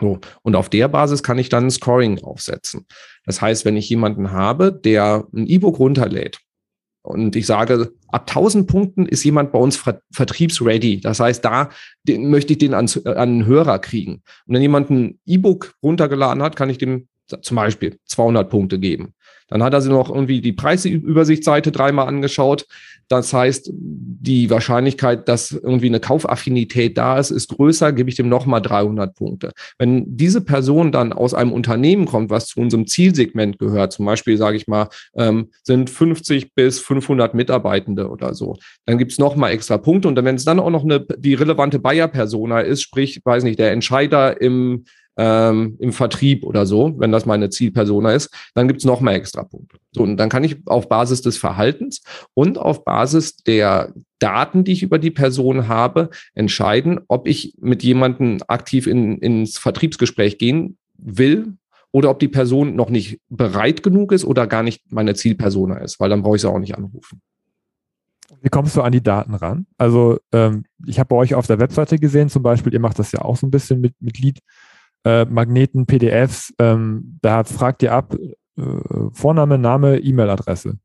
So. 0.00 0.20
Und 0.42 0.56
auf 0.56 0.68
der 0.68 0.88
Basis 0.88 1.22
kann 1.22 1.38
ich 1.38 1.48
dann 1.48 1.66
ein 1.66 1.70
Scoring 1.70 2.22
aufsetzen. 2.22 2.86
Das 3.24 3.40
heißt, 3.40 3.64
wenn 3.64 3.76
ich 3.76 3.88
jemanden 3.88 4.32
habe, 4.32 4.72
der 4.72 5.26
ein 5.34 5.46
E-Book 5.46 5.78
runterlädt, 5.78 6.40
Und 7.02 7.36
ich 7.36 7.46
sage, 7.46 7.92
ab 8.08 8.26
1000 8.28 8.66
Punkten 8.66 9.06
ist 9.06 9.24
jemand 9.24 9.52
bei 9.52 9.58
uns 9.58 9.82
vertriebsready. 10.12 11.00
Das 11.00 11.20
heißt, 11.20 11.44
da 11.44 11.70
den, 12.02 12.30
möchte 12.30 12.52
ich 12.52 12.58
den 12.58 12.74
an, 12.74 12.88
an 13.04 13.16
einen 13.16 13.46
Hörer 13.46 13.78
kriegen. 13.78 14.22
Und 14.46 14.54
wenn 14.54 14.62
jemand 14.62 14.90
ein 14.90 15.20
E-Book 15.24 15.74
runtergeladen 15.82 16.42
hat, 16.42 16.56
kann 16.56 16.68
ich 16.68 16.78
dem 16.78 17.08
zum 17.26 17.56
Beispiel 17.56 17.98
200 18.06 18.50
Punkte 18.50 18.78
geben. 18.78 19.14
Dann 19.48 19.62
hat 19.62 19.72
er 19.72 19.80
sich 19.80 19.90
noch 19.90 20.10
irgendwie 20.10 20.40
die 20.40 20.52
Preisübersichtsseite 20.52 21.72
dreimal 21.72 22.08
angeschaut. 22.08 22.66
Das 23.08 23.32
heißt, 23.32 23.70
die 23.72 24.50
Wahrscheinlichkeit, 24.50 25.28
dass 25.28 25.52
irgendwie 25.52 25.86
eine 25.86 26.00
Kaufaffinität 26.00 26.98
da 26.98 27.18
ist, 27.18 27.30
ist 27.30 27.48
größer, 27.50 27.92
gebe 27.92 28.10
ich 28.10 28.16
dem 28.16 28.28
nochmal 28.28 28.60
300 28.60 29.14
Punkte. 29.14 29.52
Wenn 29.78 30.16
diese 30.16 30.40
Person 30.40 30.90
dann 30.90 31.12
aus 31.12 31.32
einem 31.32 31.52
Unternehmen 31.52 32.06
kommt, 32.06 32.30
was 32.30 32.48
zu 32.48 32.60
unserem 32.60 32.86
Zielsegment 32.88 33.58
gehört, 33.58 33.92
zum 33.92 34.06
Beispiel, 34.06 34.36
sage 34.36 34.56
ich 34.56 34.66
mal, 34.66 34.88
ähm, 35.14 35.50
sind 35.62 35.88
50 35.88 36.54
bis 36.54 36.80
500 36.80 37.34
Mitarbeitende 37.34 38.08
oder 38.08 38.34
so, 38.34 38.56
dann 38.86 38.98
gibt 38.98 39.12
es 39.12 39.18
nochmal 39.18 39.52
extra 39.52 39.78
Punkte. 39.78 40.08
Und 40.08 40.16
wenn 40.16 40.34
es 40.34 40.44
dann 40.44 40.58
auch 40.58 40.70
noch 40.70 40.82
eine, 40.82 41.06
die 41.18 41.34
relevante 41.34 41.78
Buyer-Persona 41.78 42.60
ist, 42.60 42.82
sprich, 42.82 43.20
weiß 43.24 43.44
nicht, 43.44 43.60
der 43.60 43.70
Entscheider 43.70 44.40
im 44.40 44.84
ähm, 45.16 45.76
im 45.78 45.92
Vertrieb 45.92 46.44
oder 46.44 46.66
so, 46.66 46.94
wenn 46.98 47.12
das 47.12 47.26
meine 47.26 47.50
Zielpersona 47.50 48.12
ist, 48.12 48.30
dann 48.54 48.68
gibt's 48.68 48.84
noch 48.84 49.00
mehr 49.00 49.14
extra 49.14 49.44
Punkte. 49.44 49.78
So, 49.92 50.02
und 50.02 50.16
dann 50.16 50.28
kann 50.28 50.44
ich 50.44 50.58
auf 50.66 50.88
Basis 50.88 51.22
des 51.22 51.38
Verhaltens 51.38 52.02
und 52.34 52.58
auf 52.58 52.84
Basis 52.84 53.36
der 53.36 53.92
Daten, 54.18 54.64
die 54.64 54.72
ich 54.72 54.82
über 54.82 54.98
die 54.98 55.10
Person 55.10 55.68
habe, 55.68 56.10
entscheiden, 56.34 57.00
ob 57.08 57.28
ich 57.28 57.54
mit 57.60 57.82
jemandem 57.82 58.38
aktiv 58.46 58.86
in, 58.86 59.18
ins 59.18 59.58
Vertriebsgespräch 59.58 60.38
gehen 60.38 60.78
will 60.98 61.54
oder 61.92 62.10
ob 62.10 62.18
die 62.18 62.28
Person 62.28 62.76
noch 62.76 62.90
nicht 62.90 63.20
bereit 63.28 63.82
genug 63.82 64.12
ist 64.12 64.24
oder 64.24 64.46
gar 64.46 64.62
nicht 64.62 64.92
meine 64.92 65.14
Zielpersona 65.14 65.78
ist, 65.78 65.98
weil 65.98 66.10
dann 66.10 66.22
brauche 66.22 66.36
ich 66.36 66.42
sie 66.42 66.50
auch 66.50 66.58
nicht 66.58 66.76
anrufen. 66.76 67.22
Wie 68.42 68.48
kommst 68.48 68.76
du 68.76 68.82
an 68.82 68.92
die 68.92 69.02
Daten 69.02 69.34
ran? 69.34 69.66
Also 69.78 70.18
ähm, 70.32 70.64
ich 70.84 70.98
habe 70.98 71.08
bei 71.08 71.16
euch 71.16 71.34
auf 71.34 71.46
der 71.46 71.58
Webseite 71.60 71.98
gesehen, 71.98 72.28
zum 72.28 72.42
Beispiel, 72.42 72.72
ihr 72.72 72.80
macht 72.80 72.98
das 72.98 73.12
ja 73.12 73.22
auch 73.22 73.36
so 73.36 73.46
ein 73.46 73.50
bisschen 73.50 73.80
mit, 73.80 73.94
mit 74.00 74.18
Lead 74.18 74.40
äh, 75.06 75.24
Magneten, 75.24 75.86
PDFs, 75.86 76.52
ähm, 76.58 77.18
da 77.22 77.44
fragt 77.44 77.82
ihr 77.84 77.92
ab, 77.92 78.16
äh, 78.58 78.62
Vorname, 79.12 79.56
Name, 79.56 79.98
E-Mail-Adresse. 79.98 80.78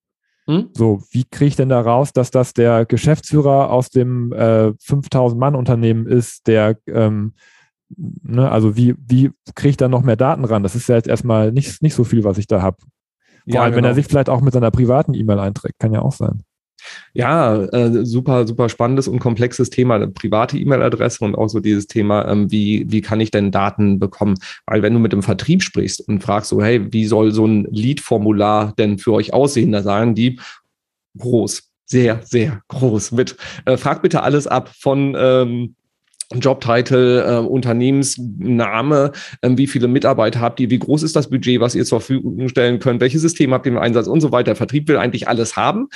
Hm? 0.45 0.69
So, 0.73 1.01
wie 1.09 1.23
kriege 1.23 1.47
ich 1.47 1.55
denn 1.55 1.69
da 1.69 1.81
raus, 1.81 2.13
dass 2.13 2.29
das 2.29 2.53
der 2.53 2.85
Geschäftsführer 2.85 3.71
aus 3.71 3.89
dem 3.89 4.31
äh, 4.31 4.73
5000-Mann-Unternehmen 4.85 6.05
ist, 6.05 6.45
der, 6.45 6.77
ähm, 6.87 7.33
ne, 7.97 8.51
also 8.51 8.75
wie, 8.75 8.93
wie 8.99 9.31
kriege 9.55 9.71
ich 9.71 9.77
da 9.77 9.87
noch 9.87 10.03
mehr 10.03 10.17
Daten 10.17 10.45
ran? 10.45 10.61
Das 10.61 10.75
ist 10.75 10.87
ja 10.87 10.95
jetzt 10.95 11.07
erstmal 11.07 11.51
nicht, 11.51 11.81
nicht 11.81 11.95
so 11.95 12.03
viel, 12.03 12.23
was 12.23 12.37
ich 12.37 12.45
da 12.45 12.61
habe. 12.61 12.77
Vor 12.77 12.89
ja, 13.45 13.61
allem, 13.61 13.71
genau. 13.71 13.77
wenn 13.77 13.85
er 13.85 13.89
genau. 13.89 13.95
sich 13.95 14.05
vielleicht 14.05 14.29
auch 14.29 14.41
mit 14.41 14.53
seiner 14.53 14.69
privaten 14.69 15.15
E-Mail 15.15 15.39
einträgt, 15.39 15.79
kann 15.79 15.93
ja 15.93 16.03
auch 16.03 16.13
sein. 16.13 16.43
Ja, 17.13 17.63
äh, 17.63 18.05
super, 18.05 18.47
super 18.47 18.69
spannendes 18.69 19.07
und 19.07 19.19
komplexes 19.19 19.69
Thema, 19.69 20.07
private 20.07 20.57
E-Mail-Adresse 20.57 21.23
und 21.23 21.35
auch 21.35 21.47
so 21.47 21.59
dieses 21.59 21.88
Thema, 21.88 22.27
ähm, 22.27 22.51
wie, 22.51 22.85
wie 22.89 23.01
kann 23.01 23.19
ich 23.19 23.31
denn 23.31 23.51
Daten 23.51 24.00
bekommen? 24.00 24.35
Weil 24.65 24.81
wenn 24.81 24.93
du 24.93 25.00
mit 25.00 25.13
dem 25.13 25.23
Vertrieb 25.23 25.63
sprichst 25.63 26.07
und 26.07 26.23
fragst 26.23 26.50
so, 26.50 26.61
hey, 26.61 26.91
wie 26.91 27.05
soll 27.05 27.31
so 27.31 27.45
ein 27.45 27.67
Lead-Formular 27.71 28.73
denn 28.77 28.97
für 28.97 29.13
euch 29.13 29.33
aussehen? 29.33 29.71
Da 29.71 29.81
sagen 29.81 30.15
die, 30.15 30.39
groß, 31.17 31.63
sehr, 31.85 32.21
sehr 32.23 32.61
groß 32.69 33.11
mit, 33.11 33.35
äh, 33.65 33.77
frag 33.77 34.01
bitte 34.01 34.23
alles 34.23 34.47
ab 34.47 34.71
von, 34.79 35.15
ähm, 35.17 35.75
Jobtitel, 36.39 37.23
äh, 37.27 37.38
Unternehmensname, 37.39 39.11
äh, 39.41 39.50
wie 39.51 39.67
viele 39.67 39.88
Mitarbeiter 39.88 40.39
habt 40.39 40.59
ihr, 40.59 40.69
wie 40.69 40.79
groß 40.79 41.03
ist 41.03 41.15
das 41.15 41.29
Budget, 41.29 41.59
was 41.59 41.75
ihr 41.75 41.85
zur 41.85 42.00
Verfügung 42.00 42.47
stellen 42.47 42.79
könnt, 42.79 43.01
welches 43.01 43.21
System 43.21 43.53
habt 43.53 43.65
ihr 43.65 43.73
im 43.73 43.77
Einsatz 43.77 44.07
und 44.07 44.21
so 44.21 44.31
weiter. 44.31 44.55
Vertrieb 44.55 44.88
will 44.88 44.97
eigentlich 44.97 45.27
alles 45.27 45.55
haben 45.55 45.89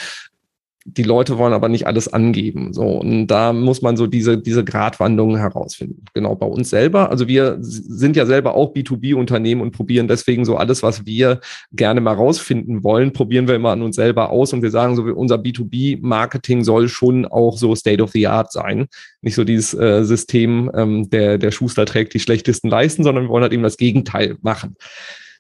die 0.88 1.04
Leute 1.04 1.40
wollen 1.40 1.54
aber 1.54 1.68
nicht 1.68 1.88
alles 1.88 2.14
angeben. 2.14 2.72
So, 2.72 2.84
und 2.84 3.26
da 3.26 3.54
muss 3.54 3.82
man 3.82 3.98
so 3.98 4.06
diese, 4.06 4.38
diese 4.38 4.64
Gratwanderung 4.64 5.36
herausfinden. 5.36 6.06
Genau 6.14 6.36
bei 6.36 6.46
uns 6.46 6.70
selber. 6.70 7.10
Also 7.10 7.28
wir 7.28 7.58
sind 7.60 8.16
ja 8.16 8.28
selber 8.28 8.54
auch 8.54 8.72
B2B-Unternehmen 8.72 9.62
und 9.62 9.72
probieren 9.72 10.08
deswegen 10.08 10.46
so 10.46 10.58
alles, 10.58 10.84
was 10.84 11.08
wir 11.08 11.40
gerne 11.72 12.02
mal 12.02 12.14
rausfinden 12.14 12.84
wollen, 12.84 13.14
probieren 13.14 13.48
wir 13.48 13.56
immer 13.56 13.72
an 13.72 13.82
uns 13.82 13.96
selber 13.96 14.30
aus 14.30 14.54
und 14.54 14.62
wir 14.62 14.70
sagen 14.70 14.96
so, 14.96 15.02
unser 15.02 15.38
B2B-Marketing 15.38 16.64
soll 16.64 16.88
schon 16.88 17.26
auch 17.26 17.58
so 17.58 17.74
State 17.74 18.04
of 18.04 18.12
the 18.12 18.28
Art 18.28 18.52
sein. 18.52 18.86
Nicht 19.22 19.36
so 19.36 19.44
dieses 19.44 19.74
äh, 19.74 20.04
System, 20.04 20.70
ähm, 20.76 21.10
der, 21.10 21.40
der 21.40 21.50
Schuster 21.50 21.88
trägt 21.88 22.14
die 22.14 22.20
schlechtesten 22.20 22.70
Leisten, 22.70 23.04
sondern 23.04 23.24
wir 23.24 23.30
wollen 23.30 23.44
halt 23.44 23.54
eben 23.54 23.64
das 23.64 23.78
Gegenteil 23.78 24.38
machen. 24.44 24.76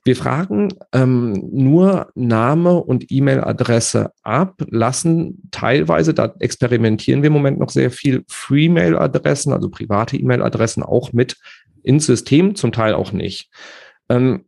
Wir 0.06 0.16
fragen 0.16 0.72
ähm, 0.94 1.34
nur 1.52 2.12
Name 2.14 2.76
und 2.76 3.12
E-Mail-Adresse 3.12 4.12
ab, 4.22 4.62
lassen 4.70 5.50
teilweise, 5.50 6.14
da 6.14 6.36
experimentieren 6.40 7.24
wir 7.24 7.28
im 7.28 7.34
Moment 7.34 7.58
noch 7.58 7.72
sehr 7.72 7.90
viel, 7.90 8.24
Free-Mail-Adressen, 8.28 9.52
also 9.52 9.68
private 9.70 10.16
E-Mail-Adressen 10.16 10.84
auch 10.84 11.12
mit 11.12 11.38
ins 11.82 12.06
System, 12.06 12.54
zum 12.54 12.72
Teil 12.72 12.94
auch 12.94 13.14
nicht. 13.14 13.50
Ähm, 14.08 14.46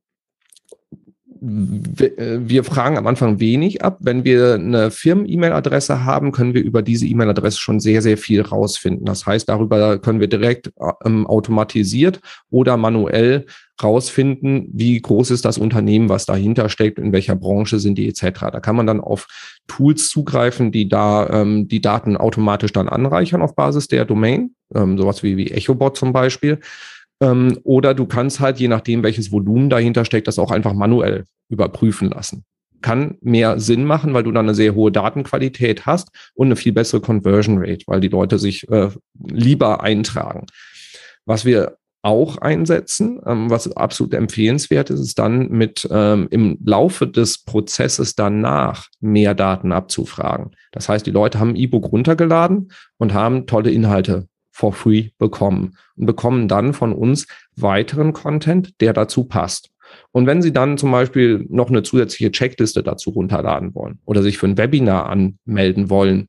wir 1.50 2.64
fragen 2.66 2.98
am 2.98 3.08
Anfang 3.08 3.40
wenig 3.40 3.82
ab. 3.82 4.00
Wenn 4.02 4.26
wir 4.26 4.56
eine 4.56 4.92
Firmen-E-Mail-Adresse 4.92 6.04
haben, 6.04 6.34
können 6.34 6.54
wir 6.54 6.62
über 6.62 6.82
diese 6.82 7.08
E-Mail-Adresse 7.08 7.60
schon 7.60 7.80
sehr, 7.80 8.02
sehr 8.02 8.18
viel 8.18 8.42
rausfinden. 8.42 9.06
Das 9.06 9.26
heißt, 9.26 9.48
darüber 9.48 9.98
können 9.98 10.20
wir 10.20 10.28
direkt 10.28 10.72
ähm, 11.06 11.26
automatisiert 11.26 12.20
oder 12.50 12.76
manuell 12.76 13.46
rausfinden, 13.82 14.70
wie 14.74 15.00
groß 15.00 15.32
ist 15.32 15.46
das 15.46 15.58
Unternehmen, 15.58 16.10
was 16.10 16.26
dahinter 16.26 16.68
steckt, 16.68 17.00
in 17.00 17.14
welcher 17.14 17.36
Branche 17.36 17.80
sind 17.80 17.98
die 17.98 18.10
etc. 18.10 18.40
Da 18.52 18.60
kann 18.60 18.76
man 18.76 18.88
dann 18.88 19.00
auf 19.00 19.28
Tools 19.68 20.10
zugreifen, 20.10 20.72
die 20.72 20.90
da 20.90 21.30
ähm, 21.30 21.68
die 21.68 21.82
Daten 21.82 22.18
automatisch 22.18 22.74
dann 22.74 22.90
anreichern 22.90 23.42
auf 23.42 23.56
Basis 23.56 23.88
der 23.88 24.04
Domain, 24.04 24.52
ähm, 24.76 24.98
sowas 24.98 25.24
wie, 25.24 25.38
wie 25.38 25.52
EchoBot 25.52 25.96
zum 25.96 26.12
Beispiel. 26.12 26.60
Ähm, 27.22 27.60
oder 27.64 27.94
du 27.94 28.06
kannst 28.06 28.40
halt, 28.40 28.60
je 28.60 28.68
nachdem, 28.68 29.04
welches 29.04 29.32
Volumen 29.32 29.70
dahinter 29.70 30.06
steckt, 30.06 30.28
das 30.28 30.40
auch 30.40 30.52
einfach 30.52 30.74
manuell 30.74 31.26
überprüfen 31.50 32.10
lassen. 32.10 32.44
Kann 32.82 33.18
mehr 33.22 33.60
Sinn 33.60 33.86
machen, 33.86 34.14
weil 34.14 34.24
du 34.24 34.32
dann 34.32 34.46
eine 34.46 34.56
sehr 34.56 34.76
hohe 34.76 34.92
Datenqualität 34.92 35.86
hast 35.86 36.10
und 36.36 36.48
eine 36.48 36.56
viel 36.56 36.74
bessere 36.74 37.02
Conversion 37.02 37.58
Rate, 37.58 37.86
weil 37.88 38.02
die 38.02 38.08
Leute 38.08 38.38
sich 38.38 38.70
äh, 38.70 38.90
lieber 39.20 39.82
eintragen. 39.82 40.46
Was 41.26 41.44
wir 41.44 41.78
auch 42.04 42.38
einsetzen, 42.38 43.20
ähm, 43.26 43.50
was 43.50 43.76
absolut 43.76 44.14
empfehlenswert 44.14 44.92
ist, 44.92 45.00
ist 45.00 45.20
dann 45.20 45.50
mit 45.50 45.88
ähm, 45.92 46.28
im 46.30 46.58
Laufe 46.64 47.08
des 47.08 47.44
Prozesses 47.44 48.16
danach 48.16 48.88
mehr 49.02 49.34
Daten 49.34 49.72
abzufragen. 49.72 50.52
Das 50.72 50.88
heißt, 50.88 51.06
die 51.06 51.12
Leute 51.12 51.40
haben 51.40 51.50
ein 51.50 51.56
E-Book 51.56 51.92
runtergeladen 51.92 52.72
und 52.98 53.14
haben 53.14 53.48
tolle 53.48 53.72
Inhalte 53.72 54.28
for 54.58 54.74
free 54.74 55.10
bekommen 55.20 55.78
und 55.96 56.08
bekommen 56.08 56.48
dann 56.48 56.74
von 56.74 56.92
uns 56.92 57.28
weiteren 57.56 58.12
Content, 58.12 58.74
der 58.82 58.92
dazu 58.92 59.26
passt. 59.26 59.70
Und 60.12 60.26
wenn 60.26 60.42
Sie 60.42 60.52
dann 60.52 60.80
zum 60.80 60.92
Beispiel 60.92 61.46
noch 61.50 61.70
eine 61.70 61.84
zusätzliche 61.84 62.32
Checkliste 62.32 62.82
dazu 62.82 63.12
runterladen 63.12 63.76
wollen 63.76 64.00
oder 64.06 64.24
sich 64.24 64.40
für 64.40 64.48
ein 64.48 64.58
Webinar 64.58 65.08
anmelden 65.10 65.92
wollen, 65.92 66.28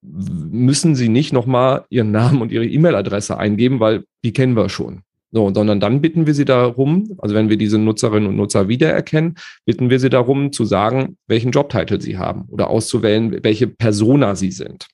müssen 0.00 0.94
Sie 0.94 1.10
nicht 1.10 1.34
nochmal 1.34 1.84
Ihren 1.90 2.12
Namen 2.12 2.40
und 2.40 2.50
Ihre 2.50 2.66
E-Mail-Adresse 2.66 3.36
eingeben, 3.36 3.78
weil 3.78 4.04
die 4.24 4.32
kennen 4.32 4.56
wir 4.56 4.70
schon. 4.70 5.02
So, 5.30 5.52
sondern 5.52 5.80
dann 5.80 6.00
bitten 6.00 6.26
wir 6.26 6.32
Sie 6.32 6.46
darum, 6.46 7.14
also 7.18 7.34
wenn 7.34 7.50
wir 7.50 7.58
diese 7.58 7.78
Nutzerinnen 7.78 8.30
und 8.30 8.36
Nutzer 8.36 8.68
wiedererkennen, 8.68 9.34
bitten 9.66 9.90
wir 9.90 10.00
Sie 10.00 10.08
darum 10.08 10.52
zu 10.52 10.64
sagen, 10.64 11.18
welchen 11.26 11.50
Jobtitel 11.50 12.00
Sie 12.00 12.16
haben 12.16 12.46
oder 12.48 12.70
auszuwählen, 12.70 13.44
welche 13.44 13.66
Persona 13.66 14.34
Sie 14.34 14.50
sind. 14.50 14.88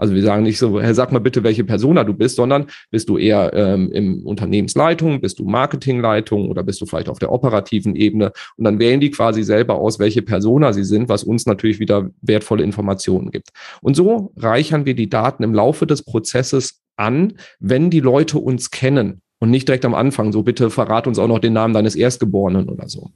Also 0.00 0.14
wir 0.14 0.22
sagen 0.22 0.44
nicht 0.44 0.58
so, 0.58 0.80
Herr, 0.80 0.94
sag 0.94 1.12
mal 1.12 1.18
bitte, 1.18 1.44
welche 1.44 1.62
Persona 1.62 2.04
du 2.04 2.14
bist, 2.14 2.36
sondern 2.36 2.66
bist 2.90 3.10
du 3.10 3.18
eher 3.18 3.52
ähm, 3.52 3.92
im 3.92 4.26
Unternehmensleitung, 4.26 5.20
bist 5.20 5.38
du 5.38 5.44
Marketingleitung 5.44 6.48
oder 6.48 6.62
bist 6.62 6.80
du 6.80 6.86
vielleicht 6.86 7.10
auf 7.10 7.18
der 7.18 7.30
operativen 7.30 7.94
Ebene? 7.94 8.32
Und 8.56 8.64
dann 8.64 8.78
wählen 8.78 9.00
die 9.00 9.10
quasi 9.10 9.42
selber 9.42 9.74
aus, 9.74 9.98
welche 9.98 10.22
Persona 10.22 10.72
sie 10.72 10.84
sind, 10.84 11.10
was 11.10 11.22
uns 11.22 11.44
natürlich 11.44 11.80
wieder 11.80 12.08
wertvolle 12.22 12.64
Informationen 12.64 13.30
gibt. 13.30 13.50
Und 13.82 13.94
so 13.94 14.32
reichern 14.36 14.86
wir 14.86 14.94
die 14.94 15.10
Daten 15.10 15.42
im 15.42 15.52
Laufe 15.52 15.86
des 15.86 16.02
Prozesses 16.02 16.80
an, 16.96 17.34
wenn 17.58 17.90
die 17.90 18.00
Leute 18.00 18.38
uns 18.38 18.70
kennen 18.70 19.20
und 19.38 19.50
nicht 19.50 19.68
direkt 19.68 19.84
am 19.84 19.94
Anfang, 19.94 20.32
so 20.32 20.42
bitte 20.42 20.70
verrat 20.70 21.06
uns 21.08 21.18
auch 21.18 21.28
noch 21.28 21.40
den 21.40 21.52
Namen 21.52 21.74
deines 21.74 21.94
Erstgeborenen 21.94 22.70
oder 22.70 22.88
so. 22.88 23.10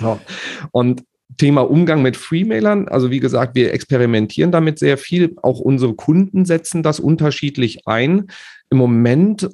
Ja. 0.00 0.20
Und 0.70 1.02
Thema 1.36 1.62
Umgang 1.62 2.02
mit 2.02 2.16
Freemailern. 2.16 2.88
Also 2.88 3.10
wie 3.10 3.20
gesagt, 3.20 3.54
wir 3.54 3.72
experimentieren 3.72 4.52
damit 4.52 4.78
sehr 4.78 4.98
viel. 4.98 5.34
Auch 5.42 5.60
unsere 5.60 5.94
Kunden 5.94 6.44
setzen 6.44 6.82
das 6.82 7.00
unterschiedlich 7.00 7.86
ein. 7.86 8.28
Im 8.70 8.78
Moment, 8.78 9.48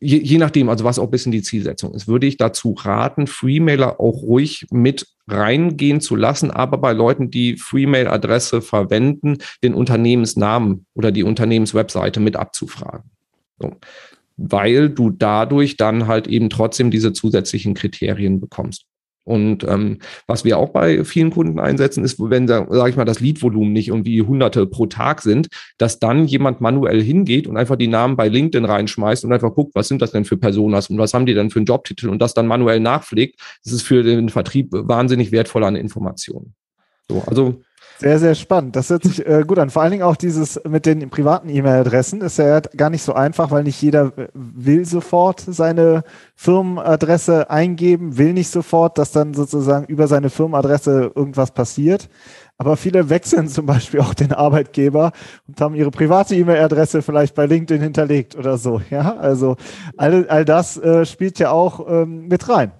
je, 0.00 0.18
je 0.18 0.38
nachdem, 0.38 0.68
also 0.68 0.84
was 0.84 0.98
auch 0.98 1.04
ein 1.04 1.10
bisschen 1.10 1.32
die 1.32 1.42
Zielsetzung 1.42 1.94
ist, 1.94 2.08
würde 2.08 2.26
ich 2.26 2.36
dazu 2.36 2.72
raten, 2.72 3.26
Freemailer 3.26 4.00
auch 4.00 4.22
ruhig 4.22 4.66
mit 4.70 5.06
reingehen 5.26 6.00
zu 6.00 6.16
lassen, 6.16 6.50
aber 6.50 6.78
bei 6.78 6.92
Leuten, 6.92 7.30
die 7.30 7.56
Freemail-Adresse 7.56 8.62
verwenden, 8.62 9.38
den 9.62 9.74
Unternehmensnamen 9.74 10.86
oder 10.94 11.12
die 11.12 11.22
Unternehmenswebseite 11.22 12.20
mit 12.20 12.36
abzufragen. 12.36 13.10
So. 13.60 13.76
Weil 14.36 14.88
du 14.88 15.10
dadurch 15.10 15.76
dann 15.76 16.06
halt 16.06 16.28
eben 16.28 16.48
trotzdem 16.48 16.90
diese 16.90 17.12
zusätzlichen 17.12 17.74
Kriterien 17.74 18.40
bekommst. 18.40 18.86
Und 19.28 19.62
ähm, 19.64 19.98
was 20.26 20.44
wir 20.44 20.58
auch 20.58 20.70
bei 20.70 21.04
vielen 21.04 21.30
Kunden 21.30 21.60
einsetzen, 21.60 22.02
ist, 22.02 22.18
wenn, 22.18 22.48
sage 22.48 22.88
ich 22.88 22.96
mal, 22.96 23.04
das 23.04 23.20
Leadvolumen 23.20 23.74
nicht 23.74 23.88
irgendwie 23.88 24.22
hunderte 24.22 24.66
pro 24.66 24.86
Tag 24.86 25.20
sind, 25.20 25.48
dass 25.76 25.98
dann 25.98 26.24
jemand 26.24 26.62
manuell 26.62 27.02
hingeht 27.02 27.46
und 27.46 27.58
einfach 27.58 27.76
die 27.76 27.88
Namen 27.88 28.16
bei 28.16 28.28
LinkedIn 28.28 28.64
reinschmeißt 28.64 29.26
und 29.26 29.32
einfach 29.34 29.54
guckt, 29.54 29.74
was 29.74 29.88
sind 29.88 30.00
das 30.00 30.12
denn 30.12 30.24
für 30.24 30.38
Personas 30.38 30.88
und 30.88 30.96
was 30.96 31.12
haben 31.12 31.26
die 31.26 31.34
denn 31.34 31.50
für 31.50 31.58
einen 31.58 31.66
Jobtitel 31.66 32.08
und 32.08 32.22
das 32.22 32.32
dann 32.32 32.46
manuell 32.46 32.80
nachpflegt. 32.80 33.38
Das 33.64 33.74
ist 33.74 33.82
für 33.82 34.02
den 34.02 34.30
Vertrieb 34.30 34.70
wahnsinnig 34.72 35.30
wertvoll 35.30 35.64
an 35.64 35.76
Informationen. 35.76 36.54
So, 37.06 37.22
also 37.26 37.60
sehr, 38.00 38.20
sehr 38.20 38.36
spannend. 38.36 38.76
Das 38.76 38.90
hört 38.90 39.02
sich 39.02 39.26
äh, 39.26 39.42
gut 39.44 39.58
an. 39.58 39.70
Vor 39.70 39.82
allen 39.82 39.90
Dingen 39.90 40.04
auch 40.04 40.14
dieses 40.14 40.60
mit 40.64 40.86
den 40.86 41.10
privaten 41.10 41.48
E-Mail-Adressen 41.48 42.20
ist 42.20 42.38
ja 42.38 42.60
gar 42.60 42.90
nicht 42.90 43.02
so 43.02 43.12
einfach, 43.12 43.50
weil 43.50 43.64
nicht 43.64 43.82
jeder 43.82 44.16
äh, 44.16 44.28
will 44.34 44.84
sofort 44.84 45.40
seine 45.40 46.04
Firmenadresse 46.36 47.50
eingeben, 47.50 48.16
will 48.16 48.34
nicht 48.34 48.50
sofort, 48.50 48.98
dass 48.98 49.10
dann 49.10 49.34
sozusagen 49.34 49.86
über 49.86 50.06
seine 50.06 50.30
Firmenadresse 50.30 51.10
irgendwas 51.12 51.50
passiert. 51.50 52.08
Aber 52.56 52.76
viele 52.76 53.08
wechseln 53.08 53.48
zum 53.48 53.66
Beispiel 53.66 54.00
auch 54.00 54.14
den 54.14 54.32
Arbeitgeber 54.32 55.10
und 55.48 55.60
haben 55.60 55.74
ihre 55.74 55.90
private 55.90 56.36
E-Mail-Adresse 56.36 57.02
vielleicht 57.02 57.34
bei 57.34 57.46
LinkedIn 57.46 57.82
hinterlegt 57.82 58.36
oder 58.36 58.58
so. 58.58 58.80
Ja, 58.90 59.16
also 59.16 59.56
all, 59.96 60.28
all 60.28 60.44
das 60.44 60.76
äh, 60.76 61.04
spielt 61.04 61.40
ja 61.40 61.50
auch 61.50 61.88
ähm, 61.88 62.28
mit 62.28 62.48
rein. 62.48 62.70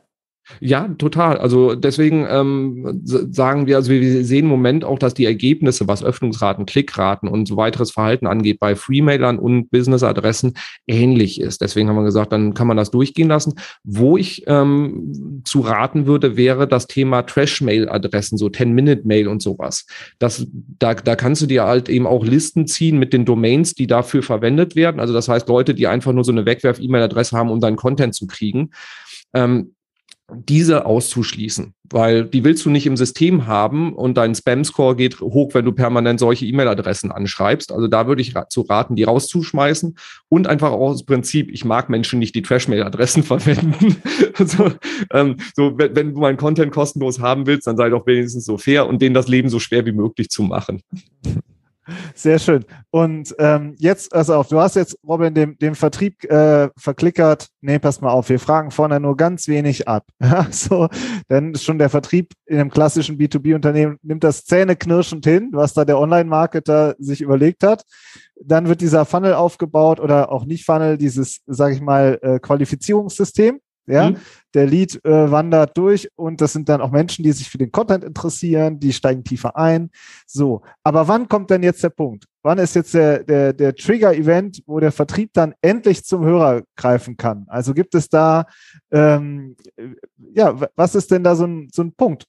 Ja, 0.61 0.89
total. 0.99 1.39
Also 1.39 1.75
deswegen 1.75 2.27
ähm, 2.29 3.01
sagen 3.05 3.67
wir, 3.67 3.77
also 3.77 3.91
wir 3.91 4.25
sehen 4.25 4.45
im 4.45 4.51
Moment 4.51 4.85
auch, 4.85 4.99
dass 4.99 5.15
die 5.15 5.27
Ergebnisse, 5.27 5.89
was 5.89 6.03
Öffnungsraten, 6.03 6.67
Klickraten 6.67 7.29
und 7.29 7.47
so 7.47 7.57
weiteres 7.57 7.91
Verhalten 7.91 8.27
angeht, 8.27 8.59
bei 8.59 8.75
Freemailern 8.75 9.39
und 9.39 9.71
Businessadressen 9.71 10.55
ähnlich 10.87 11.41
ist. 11.41 11.61
Deswegen 11.61 11.89
haben 11.89 11.97
wir 11.97 12.05
gesagt, 12.05 12.33
dann 12.33 12.55
kann 12.55 12.67
man 12.67 12.77
das 12.77 12.91
durchgehen 12.91 13.29
lassen. 13.29 13.55
Wo 13.85 14.17
ich 14.17 14.45
ähm, 14.47 15.43
zu 15.45 15.61
raten 15.61 16.07
würde, 16.07 16.37
wäre 16.37 16.67
das 16.67 16.87
Thema 16.87 17.23
Trash-Mail-Adressen, 17.23 18.39
so 18.39 18.47
10-Minute-Mail 18.47 19.29
und 19.29 19.43
sowas. 19.43 19.87
Das, 20.19 20.47
da, 20.79 20.95
da 20.95 21.15
kannst 21.15 21.43
du 21.43 21.47
dir 21.47 21.65
halt 21.65 21.89
eben 21.89 22.07
auch 22.07 22.25
Listen 22.25 22.67
ziehen 22.67 22.99
mit 22.99 23.13
den 23.13 23.25
Domains, 23.25 23.75
die 23.75 23.87
dafür 23.87 24.23
verwendet 24.23 24.77
werden. 24.77 24.99
Also 24.99 25.13
das 25.13 25.29
heißt, 25.29 25.49
Leute, 25.49 25.75
die 25.75 25.87
einfach 25.87 26.13
nur 26.13 26.25
so 26.25 26.33
eine 26.33 26.47
Wegwerf-E-Mail-Adresse 26.47 27.37
haben, 27.37 27.51
um 27.51 27.61
deinen 27.61 27.77
Content 27.77 28.15
zu 28.15 28.27
kriegen. 28.27 28.71
Ähm, 29.35 29.75
diese 30.31 30.85
auszuschließen, 30.85 31.75
weil 31.91 32.25
die 32.27 32.45
willst 32.45 32.65
du 32.67 32.71
nicht 32.71 32.87
im 32.87 32.99
System 32.99 33.47
haben 33.47 33.95
und 33.95 34.19
dein 34.19 34.35
Spam-Score 34.35 34.95
geht 34.95 35.21
hoch, 35.21 35.55
wenn 35.55 35.65
du 35.65 35.73
permanent 35.73 36.21
solche 36.21 36.45
E-Mail-Adressen 36.45 37.11
anschreibst. 37.11 37.73
Also 37.73 37.89
da 37.89 38.07
würde 38.07 38.21
ich 38.21 38.35
zu 38.51 38.61
raten, 38.63 38.95
die 38.95 39.05
rauszuschmeißen 39.05 39.97
und 40.29 40.47
einfach 40.47 40.73
auch 40.73 40.93
das 40.93 41.05
Prinzip, 41.05 41.51
ich 41.51 41.65
mag 41.65 41.89
Menschen 41.89 42.19
nicht, 42.19 42.35
die 42.35 42.43
Trash-Mail-Adressen 42.43 43.23
verwenden. 43.25 43.97
also, 44.35 44.73
ähm, 45.13 45.37
so, 45.57 45.79
wenn, 45.79 45.97
wenn, 45.97 46.15
du 46.15 46.21
meinen 46.21 46.37
Content 46.37 46.73
kostenlos 46.73 47.21
haben 47.21 47.47
willst, 47.47 47.67
dann 47.67 47.79
sei 47.79 47.89
doch 47.89 48.07
wenigstens 48.07 48.45
so 48.45 48.59
fair 48.59 48.87
und 48.87 49.01
denen 49.01 49.15
das 49.15 49.29
Leben 49.29 49.49
so 49.49 49.59
schwer 49.59 49.87
wie 49.87 49.93
möglich 49.93 50.29
zu 50.29 50.43
machen. 50.43 50.83
Sehr 52.15 52.39
schön. 52.39 52.65
Und 52.91 53.35
ähm, 53.39 53.75
jetzt, 53.79 54.15
also 54.15 54.35
auf, 54.35 54.49
du 54.49 54.61
hast 54.61 54.77
jetzt, 54.77 54.99
Robin, 55.07 55.35
dem, 55.35 55.59
dem 55.59 55.75
Vertrieb 55.75 56.25
äh, 56.25 56.69
verklickert, 56.77 57.49
nee, 57.61 57.79
pass 57.79 58.01
mal 58.01 58.11
auf, 58.11 58.29
wir 58.29 58.39
fragen 58.39 58.71
vorne 58.71 59.01
nur 59.01 59.17
ganz 59.17 59.49
wenig 59.49 59.89
ab. 59.89 60.07
so, 60.51 60.89
denn 61.31 61.55
schon 61.55 61.79
der 61.79 61.89
Vertrieb 61.89 62.33
in 62.47 62.59
einem 62.59 62.71
klassischen 62.71 63.19
B2B-Unternehmen 63.19 63.99
nimmt 64.03 64.25
das 64.25 64.45
zähneknirschend 64.45 65.25
hin, 65.25 65.51
was 65.53 65.75
da 65.75 65.85
der 65.85 65.99
Online-Marketer 65.99 66.97
sich 66.99 67.21
überlegt 67.21 67.63
hat. 67.63 67.85
Dann 68.41 68.69
wird 68.69 68.81
dieser 68.81 69.05
Funnel 69.05 69.35
aufgebaut 69.35 70.01
oder 70.01 70.31
auch 70.31 70.45
nicht 70.45 70.65
Funnel, 70.65 70.99
dieses, 70.99 71.41
sage 71.47 71.75
ich 71.75 71.81
mal, 71.81 72.19
äh, 72.23 72.39
Qualifizierungssystem. 72.39 73.61
Ja, 73.89 74.11
mhm. 74.11 74.17
der 74.55 74.67
Lead 74.67 75.03
äh, 75.05 75.31
wandert 75.31 75.77
durch 75.77 76.09
und 76.17 76.41
das 76.41 76.53
sind 76.53 76.69
dann 76.69 76.81
auch 76.81 76.91
Menschen, 76.91 77.23
die 77.23 77.33
sich 77.33 77.49
für 77.49 77.59
den 77.59 77.73
Content 77.73 78.05
interessieren, 78.05 78.79
die 78.79 78.93
steigen 78.93 79.25
tiefer 79.25 79.57
ein. 79.57 79.91
So, 80.27 80.63
aber 80.83 81.09
wann 81.09 81.29
kommt 81.29 81.51
denn 81.51 81.63
jetzt 81.63 81.83
der 81.83 81.91
Punkt? 81.91 82.25
Wann 82.43 82.59
ist 82.59 82.75
jetzt 82.75 82.95
der, 82.95 83.25
der, 83.25 83.53
der 83.53 83.75
Trigger-Event, 83.75 84.63
wo 84.67 84.79
der 84.79 84.93
Vertrieb 84.93 85.31
dann 85.33 85.55
endlich 85.63 86.05
zum 86.05 86.25
Hörer 86.25 86.63
greifen 86.77 87.17
kann? 87.17 87.45
Also 87.49 87.75
gibt 87.75 87.95
es 87.95 88.09
da, 88.09 88.47
ähm, 88.91 89.57
ja, 90.35 90.59
was 90.77 90.95
ist 90.95 91.11
denn 91.11 91.25
da 91.25 91.35
so 91.35 91.47
ein, 91.47 91.69
so 91.73 91.83
ein 91.83 91.93
Punkt? 91.93 92.25